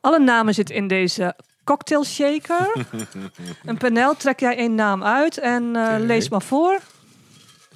[0.00, 1.36] Alle namen zitten in deze
[1.68, 2.86] cocktail shaker.
[3.70, 6.72] en Penel, trek jij één naam uit en eh, lees maar voor.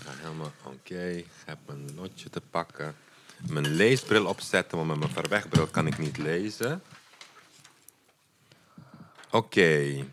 [0.05, 1.09] Ja, helemaal oké.
[1.09, 2.95] Ik heb een lotje te pakken.
[3.47, 6.83] mijn leesbril opzetten, want met mijn verwegbril kan ik niet lezen.
[9.31, 10.05] Oké.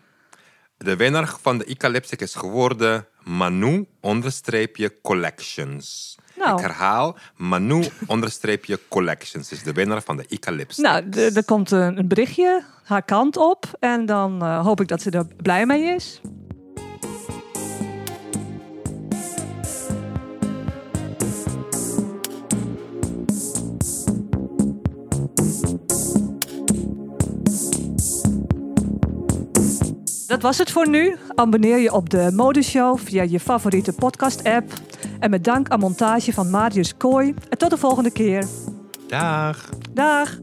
[0.76, 3.86] De winnaar van de Icalyptic is geworden Manu
[5.02, 6.16] collections.
[6.40, 6.58] Nou.
[6.58, 10.84] Ik herhaal, Manu onderstreepje collections is de winnaar van de Icalyptic.
[10.84, 13.64] Nou, er komt een, een berichtje haar kant op.
[13.78, 16.20] En dan eh, hoop ik dat ze er blij mee is.
[30.30, 31.16] Dat was het voor nu.
[31.34, 34.72] Abonneer je op de Modeshow via je favoriete podcast-app.
[35.20, 37.34] En met dank aan montage van Marius Kooi.
[37.48, 38.46] En tot de volgende keer.
[39.06, 39.68] Dag!
[39.92, 40.38] Dag!